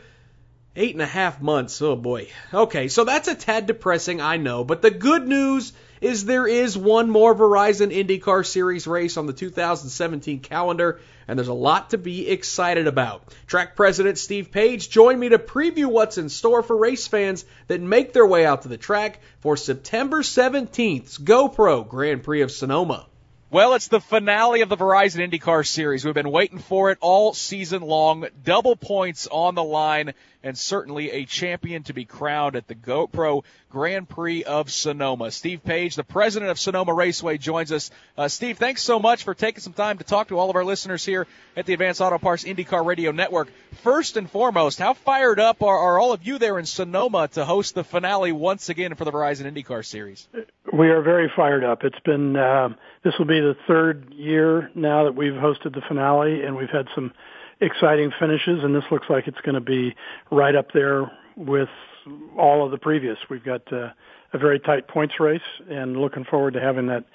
eight 0.74 0.94
and 0.94 1.02
a 1.02 1.06
half 1.06 1.42
months. 1.42 1.82
Oh 1.82 1.98
boy. 1.98 2.30
Okay, 2.54 2.88
so 2.88 3.04
that's 3.04 3.28
a 3.28 3.36
tad 3.36 3.66
depressing, 3.66 4.22
I 4.22 4.38
know, 4.38 4.64
but 4.64 4.82
the 4.82 4.90
good 4.90 5.28
news 5.28 5.74
is 6.00 6.24
there 6.24 6.48
is 6.48 6.78
one 6.78 7.10
more 7.10 7.36
Verizon 7.36 7.92
IndyCar 7.92 8.46
Series 8.46 8.88
race 8.88 9.18
on 9.18 9.26
the 9.26 9.34
2017 9.34 10.40
calendar, 10.40 11.02
and 11.28 11.38
there's 11.38 11.50
a 11.50 11.54
lot 11.54 11.90
to 11.90 11.98
be 11.98 12.30
excited 12.30 12.88
about. 12.88 13.34
Track 13.48 13.76
President 13.76 14.18
Steve 14.18 14.52
Page 14.52 14.90
joined 14.90 15.20
me 15.20 15.28
to 15.30 15.40
preview 15.40 15.88
what's 15.88 16.18
in 16.18 16.30
store 16.30 16.64
for 16.64 16.78
race 16.78 17.06
fans 17.06 17.44
that 17.68 17.82
make 17.82 18.14
their 18.14 18.26
way 18.26 18.46
out 18.46 18.62
to 18.62 18.70
the 18.70 18.78
track 18.78 19.20
for 19.40 19.58
September 19.58 20.22
17th's 20.22 21.18
GoPro 21.18 21.86
Grand 21.86 22.24
Prix 22.24 22.44
of 22.44 22.52
Sonoma. 22.52 23.08
Well, 23.50 23.76
it's 23.76 23.88
the 23.88 24.02
finale 24.02 24.60
of 24.60 24.68
the 24.68 24.76
Verizon 24.76 25.26
IndyCar 25.26 25.66
Series. 25.66 26.04
We've 26.04 26.14
been 26.14 26.32
waiting 26.32 26.60
for 26.60 26.92
it 26.92 26.98
all 27.00 27.34
season 27.34 27.82
long. 27.82 28.28
Double 28.44 28.76
points 28.76 29.26
on 29.32 29.56
the 29.56 29.64
line, 29.64 30.14
and 30.44 30.58
certainly 30.58 31.12
a 31.12 31.24
champion 31.24 31.84
to 31.84 31.94
be 31.94 32.04
crowned 32.04 32.58
at 32.58 32.68
the 32.68 32.76
GoPro 32.76 33.46
Grand 33.70 34.10
Prix 34.10 34.44
of 34.44 34.70
Sonoma. 34.70 35.32
Steve 35.32 35.64
Page, 35.64 35.96
the 35.96 36.04
president 36.04 36.52
of 36.52 36.60
Sonoma 36.60 36.94
Raceway, 36.94 37.38
joins 37.38 37.72
us. 37.72 37.90
Uh, 38.18 38.28
Steve, 38.28 38.58
thanks 38.58 38.84
so 38.84 39.00
much 39.00 39.24
for 39.24 39.34
taking 39.34 39.62
some 39.62 39.72
time 39.72 39.98
to 40.00 40.04
talk 40.04 40.28
to 40.28 40.38
all 40.38 40.50
of 40.50 40.58
our 40.58 40.66
listeners 40.66 41.06
here 41.06 41.26
at 41.56 41.66
the 41.66 41.72
Advanced 41.72 42.02
Auto 42.02 42.18
Parts 42.18 42.44
IndyCar 42.44 42.86
Radio 42.86 43.12
Network. 43.14 43.48
First 43.82 44.18
and 44.18 44.30
foremost, 44.30 44.78
how 44.78 44.94
fired 44.94 45.40
up 45.40 45.64
are, 45.64 45.78
are 45.78 46.00
all 46.00 46.12
of 46.12 46.28
you 46.28 46.38
there 46.38 46.60
in 46.60 46.66
Sonoma 46.66 47.30
to 47.30 47.46
host 47.46 47.76
the 47.76 47.86
finale 47.86 48.34
once 48.34 48.68
again 48.68 48.96
for 48.96 49.06
the 49.06 49.12
Verizon 49.14 49.50
IndyCar 49.50 49.86
Series? 49.86 50.28
We 50.74 50.90
are 50.90 51.02
very 51.02 51.32
fired 51.34 51.64
up. 51.64 51.86
It's 51.86 52.00
been. 52.04 52.36
Uh, 52.36 52.70
this 53.08 53.18
will 53.18 53.26
be 53.26 53.40
the 53.40 53.56
third 53.68 54.14
year 54.14 54.70
now 54.76 55.06
that 55.06 55.16
we've 55.16 55.32
hosted 55.32 55.74
the 55.74 55.82
finale, 55.88 56.44
and 56.44 56.58
we've 56.58 56.70
had 56.70 56.88
some 56.94 57.14
exciting 57.62 58.12
finishes, 58.20 58.66
and 58.66 58.76
this 58.76 58.84
looks 58.92 59.06
like 59.10 59.30
it's 59.30 59.40
going 59.42 59.56
to 59.56 59.62
be 59.62 59.96
right 60.30 60.56
up 60.56 60.74
there 60.74 61.10
with 61.38 61.70
all 62.38 62.66
of 62.66 62.72
the 62.72 62.78
previous. 62.78 63.18
We've 63.30 63.44
got 63.46 63.62
uh, 63.72 63.92
a 64.34 64.38
very 64.38 64.60
tight 64.60 64.90
points 64.90 65.22
race, 65.22 65.40
and 65.70 65.96
looking 65.96 66.26
forward 66.26 66.56
to 66.56 66.60
having 66.60 66.88
that 66.88 67.06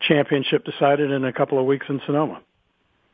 championship 0.00 0.64
decided 0.64 1.10
in 1.10 1.22
a 1.26 1.34
couple 1.34 1.58
of 1.58 1.66
weeks 1.66 1.84
in 1.90 2.00
Sonoma. 2.06 2.40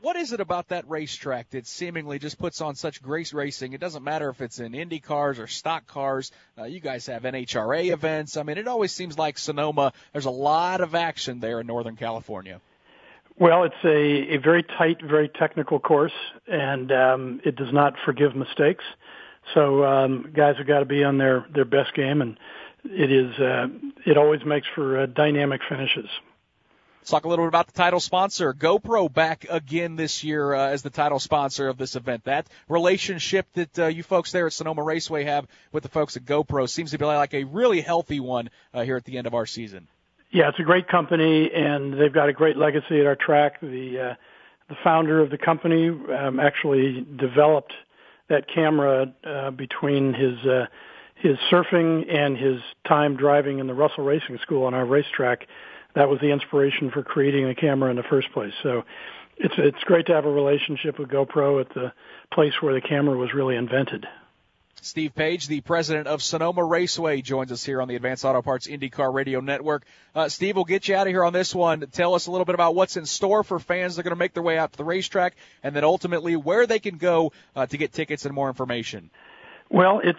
What 0.01 0.15
is 0.15 0.33
it 0.33 0.39
about 0.39 0.69
that 0.69 0.89
racetrack 0.89 1.51
that 1.51 1.67
seemingly 1.67 2.21
just 2.21 2.39
puts 2.39 2.61
on 2.61 2.77
such 2.77 3.03
great 3.03 3.33
racing? 3.33 3.73
It 3.73 3.81
doesn't 3.81 4.05
matter 4.05 4.29
if 4.29 4.41
it's 4.41 4.61
in 4.61 4.73
Indy 4.73 5.01
cars 5.01 5.41
or 5.41 5.49
stock 5.49 5.89
cars. 5.89 6.31
Uh, 6.57 6.65
you 6.65 6.79
guys 6.79 7.07
have 7.07 7.23
NHRA 7.23 7.93
events. 7.93 8.37
I 8.37 8.45
mean, 8.45 8.59
it 8.59 8.69
always 8.69 8.93
seems 8.93 9.19
like 9.19 9.39
Sonoma. 9.39 9.93
There's 10.13 10.27
a 10.27 10.31
lot 10.31 10.81
of 10.81 10.95
action 10.95 11.41
there 11.41 11.61
in 11.61 11.67
Northern 11.67 11.97
California. 11.97 12.61
Well, 13.41 13.65
it's 13.65 13.85
a, 13.85 14.35
a 14.35 14.37
very 14.37 14.63
tight, 14.63 15.03
very 15.03 15.29
technical 15.29 15.81
course, 15.81 16.13
and 16.47 16.93
um, 16.93 17.41
it 17.45 17.57
does 17.57 17.73
not 17.73 17.95
forgive 18.05 18.37
mistakes. 18.37 18.85
So 19.53 19.85
um, 19.85 20.31
guys 20.33 20.57
have 20.59 20.67
got 20.67 20.81
to 20.81 20.85
be 20.85 21.03
on 21.03 21.19
their 21.19 21.47
their 21.53 21.65
best 21.65 21.95
game, 21.95 22.23
and 22.23 22.39
it 22.85 23.11
is 23.11 23.37
uh, 23.41 23.67
it 24.07 24.17
always 24.17 24.45
makes 24.45 24.67
for 24.75 25.01
uh, 25.01 25.07
dynamic 25.07 25.61
finishes. 25.69 26.09
Let's 27.01 27.11
talk 27.11 27.25
a 27.25 27.29
little 27.29 27.45
bit 27.47 27.49
about 27.49 27.67
the 27.67 27.73
title 27.73 28.01
sponsor. 28.01 28.53
GoPro 28.53 29.13
back 29.13 29.47
again 29.49 29.97
this 29.97 30.23
year 30.23 30.55
uh, 30.55 30.69
as 30.69 30.83
the 30.83 30.91
title 30.91 31.19
sponsor 31.19 31.69
of 31.69 31.79
this 31.79 31.97
event. 31.97 32.25
That 32.25 32.47
relationship 32.69 33.47
that 33.55 33.79
uh, 33.79 33.87
you 33.87 34.03
folks 34.03 34.33
there 34.33 34.47
at 34.47 34.53
Sonoma 34.53 34.83
Raceway 34.83 35.25
have 35.25 35.47
with 35.73 35.85
the 35.85 35.89
folks 35.89 36.17
at 36.17 36.25
GoPro 36.25 36.69
seems 36.69 36.91
to 36.91 36.99
be 36.99 37.05
like 37.07 37.33
a 37.35 37.45
really 37.45 37.81
healthy 37.81 38.21
one 38.21 38.51
uh, 38.75 38.83
here 38.83 38.97
at 38.97 39.05
the 39.05 39.17
end 39.17 39.27
of 39.27 39.35
our 39.35 39.47
season. 39.47 39.89
Yeah, 40.31 40.51
it's 40.51 40.59
a 40.61 40.65
great 40.65 40.89
company, 40.89 41.51
and 41.55 41.95
they've 41.99 42.13
got 42.13 42.29
a 42.29 42.35
great 42.35 42.59
legacy 42.59 43.01
at 43.01 43.07
our 43.07 43.17
track. 43.17 43.61
The 43.63 44.11
uh, 44.11 44.15
the 44.69 44.77
founder 44.85 45.23
of 45.23 45.31
the 45.31 45.39
company 45.39 45.89
um, 45.89 46.39
actually 46.39 47.07
developed 47.17 47.73
that 48.29 48.45
camera 48.55 49.13
uh, 49.25 49.51
between 49.51 50.13
his 50.13 50.37
uh, 50.47 50.67
his 51.15 51.37
surfing 51.51 52.13
and 52.15 52.37
his 52.37 52.61
time 52.87 53.17
driving 53.17 53.59
in 53.59 53.67
the 53.67 53.75
Russell 53.75 54.05
Racing 54.05 54.39
School 54.43 54.65
on 54.65 54.75
our 54.75 54.85
racetrack 54.85 55.47
that 55.99 56.09
was 56.09 56.21
the 56.21 56.31
inspiration 56.31 56.93
for 56.93 57.03
creating 57.03 57.49
the 57.49 57.57
camera 57.57 57.91
in 57.91 57.97
the 57.97 58.05
first 58.05 58.33
place. 58.33 58.53
So 58.63 58.85
it's 59.37 59.55
it's 59.59 59.83
great 59.85 60.07
to 60.07 60.15
have 60.15 60.27
a 60.27 60.31
relationship 60.31 60.97
with 60.97 61.09
GoPro 61.09 61.61
at 61.61 61.69
the 61.75 61.93
place 62.33 62.53
where 62.61 62.73
the 62.73 62.81
camera 62.81 63.19
was 63.19 63.35
really 63.35 63.57
invented. 63.57 64.07
Steve 64.81 65.13
Page, 65.13 65.49
the 65.49 65.61
president 65.61 66.07
of 66.07 66.23
Sonoma 66.23 66.63
Raceway, 66.63 67.21
joins 67.21 67.51
us 67.51 67.65
here 67.65 67.83
on 67.83 67.89
the 67.89 67.97
Advanced 67.97 68.25
Auto 68.25 68.43
Parts 68.43 68.69
IndyCar 68.69 69.13
Radio 69.13 69.41
Network. 69.41 69.85
Uh, 70.15 70.29
Steve, 70.29 70.55
we'll 70.55 70.65
get 70.65 70.87
you 70.87 70.95
out 70.95 71.09
of 71.09 71.11
here 71.11 71.25
on 71.25 71.33
this 71.33 71.53
one. 71.53 71.81
Tell 71.91 72.15
us 72.15 72.29
a 72.29 72.31
little 72.31 72.45
bit 72.45 72.55
about 72.55 72.77
what's 72.77 72.97
in 72.97 73.05
store 73.05 73.43
for 73.43 73.59
fans 73.59 73.97
that 73.97 74.03
are 74.03 74.05
going 74.05 74.15
to 74.15 74.19
make 74.19 74.35
their 74.35 74.43
way 74.45 74.57
out 74.57 74.71
to 74.71 74.79
the 74.79 74.85
racetrack, 74.85 75.35
and 75.65 75.75
then 75.75 75.83
ultimately 75.83 76.37
where 76.37 76.65
they 76.69 76.79
can 76.79 76.97
go 76.97 77.33
uh, 77.57 77.67
to 77.67 77.77
get 77.77 77.93
tickets 77.93 78.25
and 78.25 78.33
more 78.33 78.47
information. 78.47 79.11
Well, 79.71 80.01
it's 80.03 80.19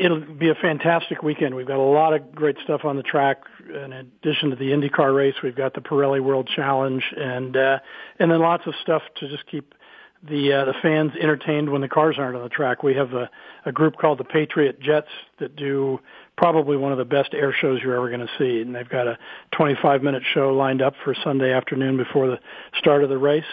it'll 0.00 0.20
be 0.20 0.48
a 0.48 0.54
fantastic 0.54 1.22
weekend. 1.22 1.54
We've 1.54 1.66
got 1.66 1.78
a 1.78 1.82
lot 1.82 2.14
of 2.14 2.32
great 2.34 2.56
stuff 2.64 2.84
on 2.84 2.96
the 2.96 3.02
track. 3.02 3.42
In 3.68 3.92
addition 3.92 4.50
to 4.50 4.56
the 4.56 4.70
IndyCar 4.70 5.14
race, 5.14 5.34
we've 5.42 5.56
got 5.56 5.74
the 5.74 5.82
Pirelli 5.82 6.22
World 6.22 6.48
Challenge, 6.54 7.04
and 7.14 7.56
uh, 7.56 7.78
and 8.18 8.30
then 8.30 8.40
lots 8.40 8.66
of 8.66 8.74
stuff 8.82 9.02
to 9.16 9.28
just 9.28 9.46
keep 9.46 9.74
the 10.22 10.52
uh, 10.52 10.64
the 10.64 10.74
fans 10.80 11.12
entertained 11.20 11.70
when 11.70 11.82
the 11.82 11.88
cars 11.88 12.16
aren't 12.18 12.36
on 12.36 12.42
the 12.42 12.48
track. 12.48 12.82
We 12.82 12.94
have 12.94 13.12
a, 13.12 13.28
a 13.66 13.72
group 13.72 13.96
called 13.98 14.18
the 14.18 14.24
Patriot 14.24 14.80
Jets 14.80 15.08
that 15.40 15.56
do 15.56 16.00
probably 16.38 16.78
one 16.78 16.92
of 16.92 16.98
the 16.98 17.04
best 17.04 17.34
air 17.34 17.54
shows 17.58 17.80
you're 17.82 17.96
ever 17.96 18.08
going 18.08 18.26
to 18.26 18.32
see, 18.38 18.62
and 18.62 18.74
they've 18.74 18.88
got 18.88 19.06
a 19.06 19.18
25 19.52 20.02
minute 20.02 20.22
show 20.32 20.54
lined 20.54 20.80
up 20.80 20.94
for 21.04 21.14
Sunday 21.22 21.52
afternoon 21.52 21.98
before 21.98 22.28
the 22.28 22.38
start 22.78 23.04
of 23.04 23.10
the 23.10 23.18
race. 23.18 23.44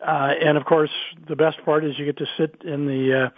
Uh, 0.00 0.32
and 0.42 0.58
of 0.58 0.64
course, 0.64 0.90
the 1.28 1.36
best 1.36 1.62
part 1.64 1.84
is 1.84 1.98
you 1.98 2.04
get 2.04 2.18
to 2.18 2.26
sit 2.36 2.62
in 2.64 2.86
the 2.86 3.24
uh, 3.24 3.28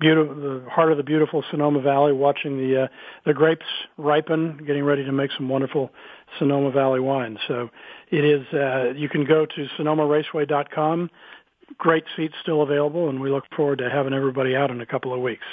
beautiful, 0.00 0.34
the 0.34 0.70
heart 0.70 0.90
of 0.92 0.96
the 0.96 1.02
beautiful 1.02 1.44
Sonoma 1.50 1.80
Valley, 1.80 2.12
watching 2.12 2.56
the 2.56 2.84
uh, 2.84 2.88
the 3.26 3.34
grapes 3.34 3.66
ripen, 3.96 4.60
getting 4.66 4.84
ready 4.84 5.04
to 5.04 5.12
make 5.12 5.30
some 5.36 5.48
wonderful 5.48 5.90
Sonoma 6.38 6.70
Valley 6.70 7.00
wine. 7.00 7.38
So 7.48 7.70
it 8.10 8.24
is. 8.24 8.46
Uh, 8.52 8.92
you 8.94 9.08
can 9.08 9.24
go 9.24 9.46
to 9.46 9.66
SonomaRaceway.com. 9.78 11.10
Great 11.78 12.04
seats 12.16 12.34
still 12.42 12.62
available, 12.62 13.08
and 13.08 13.20
we 13.20 13.30
look 13.30 13.44
forward 13.56 13.78
to 13.78 13.90
having 13.90 14.12
everybody 14.12 14.54
out 14.54 14.70
in 14.70 14.80
a 14.80 14.86
couple 14.86 15.12
of 15.12 15.20
weeks. 15.20 15.44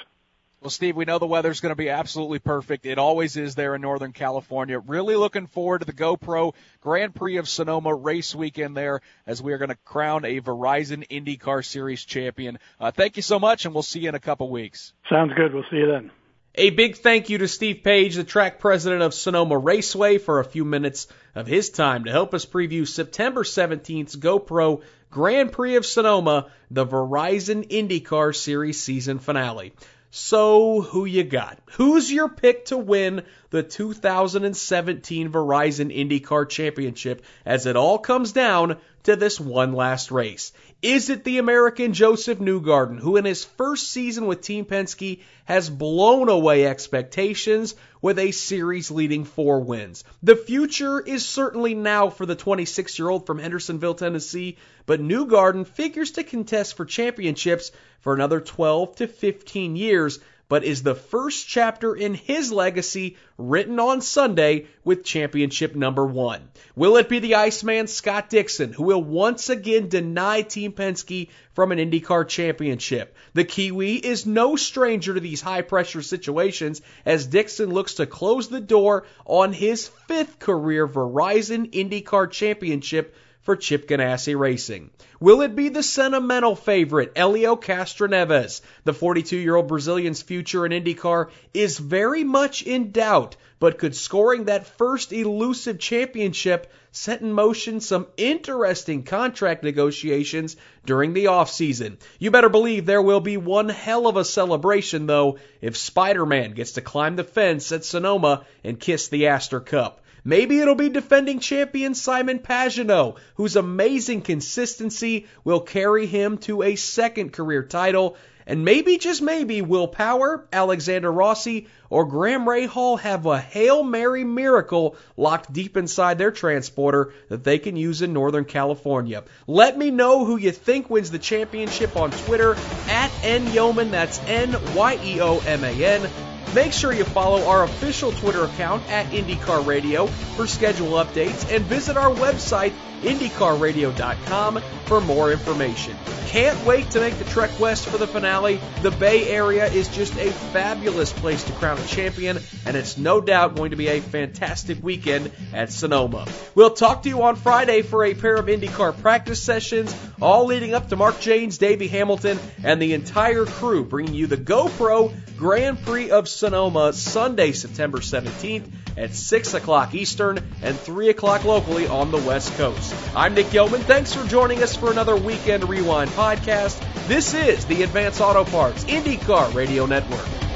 Well, 0.62 0.70
Steve, 0.70 0.96
we 0.96 1.06
know 1.06 1.18
the 1.18 1.26
weather's 1.26 1.60
going 1.60 1.72
to 1.72 1.76
be 1.76 1.90
absolutely 1.90 2.38
perfect. 2.38 2.86
It 2.86 3.00
always 3.00 3.36
is 3.36 3.56
there 3.56 3.74
in 3.74 3.82
Northern 3.82 4.12
California. 4.12 4.78
Really 4.78 5.16
looking 5.16 5.48
forward 5.48 5.80
to 5.80 5.86
the 5.86 5.92
GoPro 5.92 6.54
Grand 6.82 7.16
Prix 7.16 7.38
of 7.38 7.50
Sonoma 7.50 7.96
race 7.96 8.36
weekend 8.36 8.78
there 8.78 9.02
as 9.26 9.42
we 9.42 9.54
are 9.54 9.58
going 9.58 9.70
to 9.70 9.78
crown 9.86 10.24
a 10.24 10.40
Verizon 10.40 11.04
IndyCar 11.08 11.66
Series 11.66 12.06
champion. 12.06 12.60
Uh, 12.80 12.92
thank 12.92 13.16
you 13.16 13.24
so 13.24 13.40
much, 13.40 13.66
and 13.66 13.74
we'll 13.74 13.82
see 13.82 14.02
you 14.02 14.10
in 14.10 14.14
a 14.14 14.20
couple 14.20 14.52
weeks. 14.52 14.94
Sounds 15.10 15.34
good. 15.36 15.52
We'll 15.52 15.66
see 15.72 15.78
you 15.78 15.88
then. 15.88 16.12
A 16.54 16.70
big 16.70 16.98
thank 16.98 17.32
you 17.32 17.40
to 17.40 17.48
Steve 17.48 17.82
Page, 17.84 18.14
the 18.14 18.24
track 18.24 18.60
president 18.60 19.02
of 19.02 19.16
Sonoma 19.16 19.58
Raceway, 19.58 20.20
for 20.20 20.40
a 20.40 20.46
few 20.46 20.64
minutes 20.64 21.08
of 21.34 21.48
his 21.48 21.72
time 21.72 22.04
to 22.04 22.12
help 22.12 22.36
us 22.36 22.46
preview 22.46 22.88
September 22.88 23.44
17th's 23.44 24.16
GoPro 24.16 24.84
Grand 25.10 25.54
Prix 25.54 25.78
of 25.78 25.88
Sonoma, 25.88 26.52
the 26.70 26.86
Verizon 26.86 27.68
IndyCar 27.68 28.36
Series 28.36 28.80
season 28.80 29.18
finale. 29.18 29.74
So, 30.14 30.82
who 30.82 31.06
you 31.06 31.24
got? 31.24 31.58
Who's 31.72 32.12
your 32.12 32.28
pick 32.28 32.66
to 32.66 32.78
win 32.78 33.24
the 33.50 33.64
2017 33.64 35.32
Verizon 35.32 35.96
IndyCar 35.96 36.50
Championship 36.50 37.24
as 37.46 37.66
it 37.66 37.78
all 37.78 37.98
comes 37.98 38.34
down 38.34 38.76
to 39.04 39.16
this 39.16 39.40
one 39.40 39.74
last 39.74 40.12
race? 40.12 40.52
Is 40.82 41.10
it 41.10 41.24
the 41.24 41.38
American 41.38 41.94
Joseph 41.94 42.40
Newgarden, 42.40 43.00
who 43.00 43.18
in 43.18 43.26
his 43.26 43.46
first 43.46 43.92
season 43.92 44.26
with 44.26 44.42
Team 44.42 44.66
Penske 44.66 45.22
has 45.46 45.70
blown 45.70 46.28
away 46.28 46.66
expectations 46.66 47.76
with 48.02 48.18
a 48.18 48.32
series 48.32 48.90
leading 48.90 49.24
four 49.24 49.60
wins? 49.60 50.04
The 50.24 50.36
future 50.36 51.00
is 51.00 51.26
certainly 51.26 51.76
now 51.76 52.10
for 52.10 52.26
the 52.26 52.36
26 52.36 52.98
year 52.98 53.10
old 53.10 53.26
from 53.26 53.40
Hendersonville, 53.40 53.96
Tennessee, 53.96 54.58
but 54.86 55.02
Newgarden 55.02 55.68
figures 55.68 56.12
to 56.12 56.24
contest 56.24 56.76
for 56.76 56.86
championships 56.86 57.72
for 58.00 58.14
another 58.14 58.42
12 58.42 58.96
to 58.98 59.08
15 59.08 59.76
years, 59.76 60.20
but 60.52 60.66
is 60.66 60.84
the 60.84 60.94
first 60.94 61.48
chapter 61.48 61.96
in 61.96 62.14
his 62.14 62.52
legacy 62.52 63.16
written 63.38 63.80
on 63.80 64.02
Sunday 64.02 64.66
with 64.84 65.06
championship 65.06 65.78
number 65.78 66.06
one. 66.06 66.42
Will 66.76 66.98
it 66.98 67.08
be 67.08 67.20
the 67.20 67.36
Iceman 67.36 67.88
Scott 67.88 68.30
Dixon 68.30 68.74
who 68.74 68.84
will 68.84 69.02
once 69.02 69.50
again 69.50 69.88
deny 69.88 70.42
Team 70.42 70.74
Penske 70.74 71.30
from 71.54 71.72
an 71.72 71.78
IndyCar 71.78 72.28
championship? 72.28 73.16
The 73.34 73.46
Kiwi 73.46 73.96
is 73.96 74.26
no 74.26 74.58
stranger 74.58 75.14
to 75.14 75.22
these 75.22 75.40
high 75.40 75.62
pressure 75.62 76.02
situations 76.02 76.82
as 77.06 77.28
Dixon 77.28 77.70
looks 77.70 77.94
to 77.94 78.06
close 78.06 78.50
the 78.50 78.60
door 78.60 79.06
on 79.26 79.54
his 79.54 79.88
fifth 80.10 80.38
career 80.40 80.86
Verizon 80.86 81.72
IndyCar 81.72 82.30
championship 82.30 83.16
for 83.42 83.56
Chip 83.56 83.88
Ganassi 83.88 84.38
Racing. 84.38 84.92
Will 85.20 85.42
it 85.42 85.56
be 85.56 85.70
the 85.70 85.84
sentimental 85.84 86.56
favorite, 86.56 87.14
Helio 87.16 87.56
Castroneves? 87.56 88.62
The 88.84 88.94
42 88.94 89.38
year 89.38 89.56
old 89.56 89.68
Brazilian's 89.68 90.22
future 90.22 90.66
in 90.66 90.72
IndyCar 90.72 91.30
is 91.54 91.78
very 91.80 92.24
much 92.24 92.62
in 92.62 92.92
doubt, 92.92 93.36
but 93.60 93.78
could 93.78 93.96
scoring 93.96 94.46
that 94.46 94.68
first 94.68 95.12
elusive 95.12 95.80
championship 95.80 96.72
set 96.92 97.22
in 97.22 97.32
motion 97.32 97.80
some 97.80 98.08
interesting 98.18 99.04
contract 99.04 99.64
negotiations 99.64 100.56
during 100.86 101.14
the 101.14 101.26
offseason. 101.26 101.98
You 102.20 102.32
better 102.32 102.50
believe 102.50 102.86
there 102.86 103.02
will 103.02 103.22
be 103.22 103.38
one 103.38 103.70
hell 103.70 104.08
of 104.08 104.18
a 104.18 104.26
celebration, 104.26 105.08
though, 105.08 105.38
if 105.62 105.78
Spider 105.78 106.26
Man 106.26 106.52
gets 106.52 106.74
to 106.74 106.82
climb 106.82 107.16
the 107.16 107.24
fence 107.24 107.72
at 107.72 107.86
Sonoma 107.86 108.46
and 108.64 108.80
kiss 108.80 109.08
the 109.08 109.28
Astor 109.28 109.62
Cup. 109.62 110.02
Maybe 110.24 110.60
it'll 110.60 110.76
be 110.76 110.90
defending 110.90 111.40
champion 111.40 111.96
Simon 111.96 112.40
Pagenaud, 112.40 113.16
whose 113.36 113.56
amazing 113.56 114.22
consistency 114.22 115.26
will 115.44 115.62
carry 115.62 116.06
him 116.06 116.38
to 116.40 116.62
a 116.62 116.76
second 116.76 117.34
career 117.34 117.64
title. 117.64 118.18
And 118.46 118.66
maybe, 118.66 118.98
just 118.98 119.22
maybe, 119.22 119.62
Will 119.62 119.88
Power, 119.88 120.48
Alexander 120.52 121.12
Rossi, 121.12 121.68
or 121.90 122.06
Graham 122.06 122.46
Rahal 122.46 123.00
have 123.00 123.26
a 123.26 123.40
Hail 123.40 123.84
Mary 123.84 124.24
miracle 124.24 124.96
locked 125.16 125.54
deep 125.54 125.78
inside 125.78 126.18
their 126.18 126.32
transporter 126.32 127.14
that 127.30 127.44
they 127.44 127.60
can 127.60 127.76
use 127.76 128.02
in 128.02 128.14
Northern 128.14 128.46
California. 128.46 129.24
Let 129.48 129.78
me 129.78 129.90
know 129.90 130.26
who 130.26 130.38
you 130.38 130.52
think 130.52 130.90
wins 130.90 131.12
the 131.12 131.20
championship 131.20 131.96
on 131.96 132.12
Twitter 132.12 132.56
at 132.88 133.12
nyeoman, 133.22 133.92
that's 133.92 134.20
N-Y-E-O-M-A-N. 134.28 136.31
Make 136.54 136.74
sure 136.74 136.92
you 136.92 137.06
follow 137.06 137.46
our 137.48 137.64
official 137.64 138.12
Twitter 138.12 138.44
account 138.44 138.84
at 138.90 139.06
IndyCar 139.12 139.66
Radio 139.66 140.08
for 140.08 140.48
schedule 140.48 140.92
updates 140.92 141.50
and 141.50 141.64
visit 141.64 141.96
our 141.96 142.14
website, 142.14 142.74
IndyCarRadio.com, 143.04 144.62
for 144.86 145.00
more 145.00 145.32
information. 145.32 145.96
Can't 146.28 146.66
wait 146.66 146.92
to 146.92 147.00
make 147.00 147.18
the 147.18 147.24
trek 147.26 147.58
west 147.58 147.88
for 147.88 147.98
the 147.98 148.08
finale. 148.08 148.60
The 148.82 148.92
Bay 148.92 149.30
Area 149.30 149.66
is 149.66 149.88
just 149.88 150.14
a 150.18 150.30
fabulous 150.30 151.14
place 151.14 151.42
to 151.46 151.54
crown 151.54 151.78
a 151.78 151.86
champion, 151.88 152.40
and 152.66 152.76
it's 152.76 152.98
no 152.98 153.22
doubt 153.22 153.56
going 153.56 153.72
to 153.72 153.78
be 153.78 153.88
a 153.88 154.02
fantastic 154.02 154.84
weekend 154.84 155.32
at 155.54 155.72
Sonoma. 155.72 156.28
We'll 156.54 156.72
talk 156.72 157.04
to 157.04 157.10
you 157.10 157.24
on 157.24 157.38
Friday 157.38 157.82
for 157.82 158.04
a 158.04 158.14
pair 158.14 158.36
of 158.36 158.48
IndyCar 158.48 159.02
practice 159.02 159.42
sessions, 159.42 159.96
all 160.22 160.46
leading 160.46 160.74
up 160.74 160.90
to 160.90 160.98
Mark 160.98 161.20
Jaynes, 161.22 161.58
Davey 161.58 161.88
Hamilton, 161.88 162.40
and 162.64 162.82
the 162.82 162.94
entire 162.94 163.46
crew 163.46 163.86
bringing 163.86 164.14
you 164.14 164.28
the 164.28 164.38
GoPro 164.38 165.14
Grand 165.38 165.82
Prix 165.82 166.12
of 166.12 166.30
Sonoma 166.42 166.92
Sunday, 166.92 167.52
September 167.52 168.00
17th 168.00 168.66
at 168.98 169.14
6 169.14 169.54
o'clock 169.54 169.94
Eastern 169.94 170.40
and 170.64 170.76
3 170.76 171.10
o'clock 171.10 171.46
locally 171.46 171.86
on 171.86 172.10
the 172.10 172.18
West 172.18 172.52
Coast. 172.54 172.96
I'm 173.16 173.36
Nick 173.36 173.54
Yeoman. 173.54 173.82
Thanks 173.82 174.12
for 174.12 174.28
joining 174.28 174.64
us 174.64 174.76
for 174.76 174.90
another 174.90 175.16
Weekend 175.16 175.70
Rewind 175.70 176.10
podcast. 176.10 176.84
This 177.08 177.36
is 177.36 177.68
the 177.68 177.84
Advance 177.84 178.20
Auto 178.20 178.44
Parts 178.44 178.86
IndyCar 178.86 179.54
Radio 179.54 179.86
Network. 179.86 180.51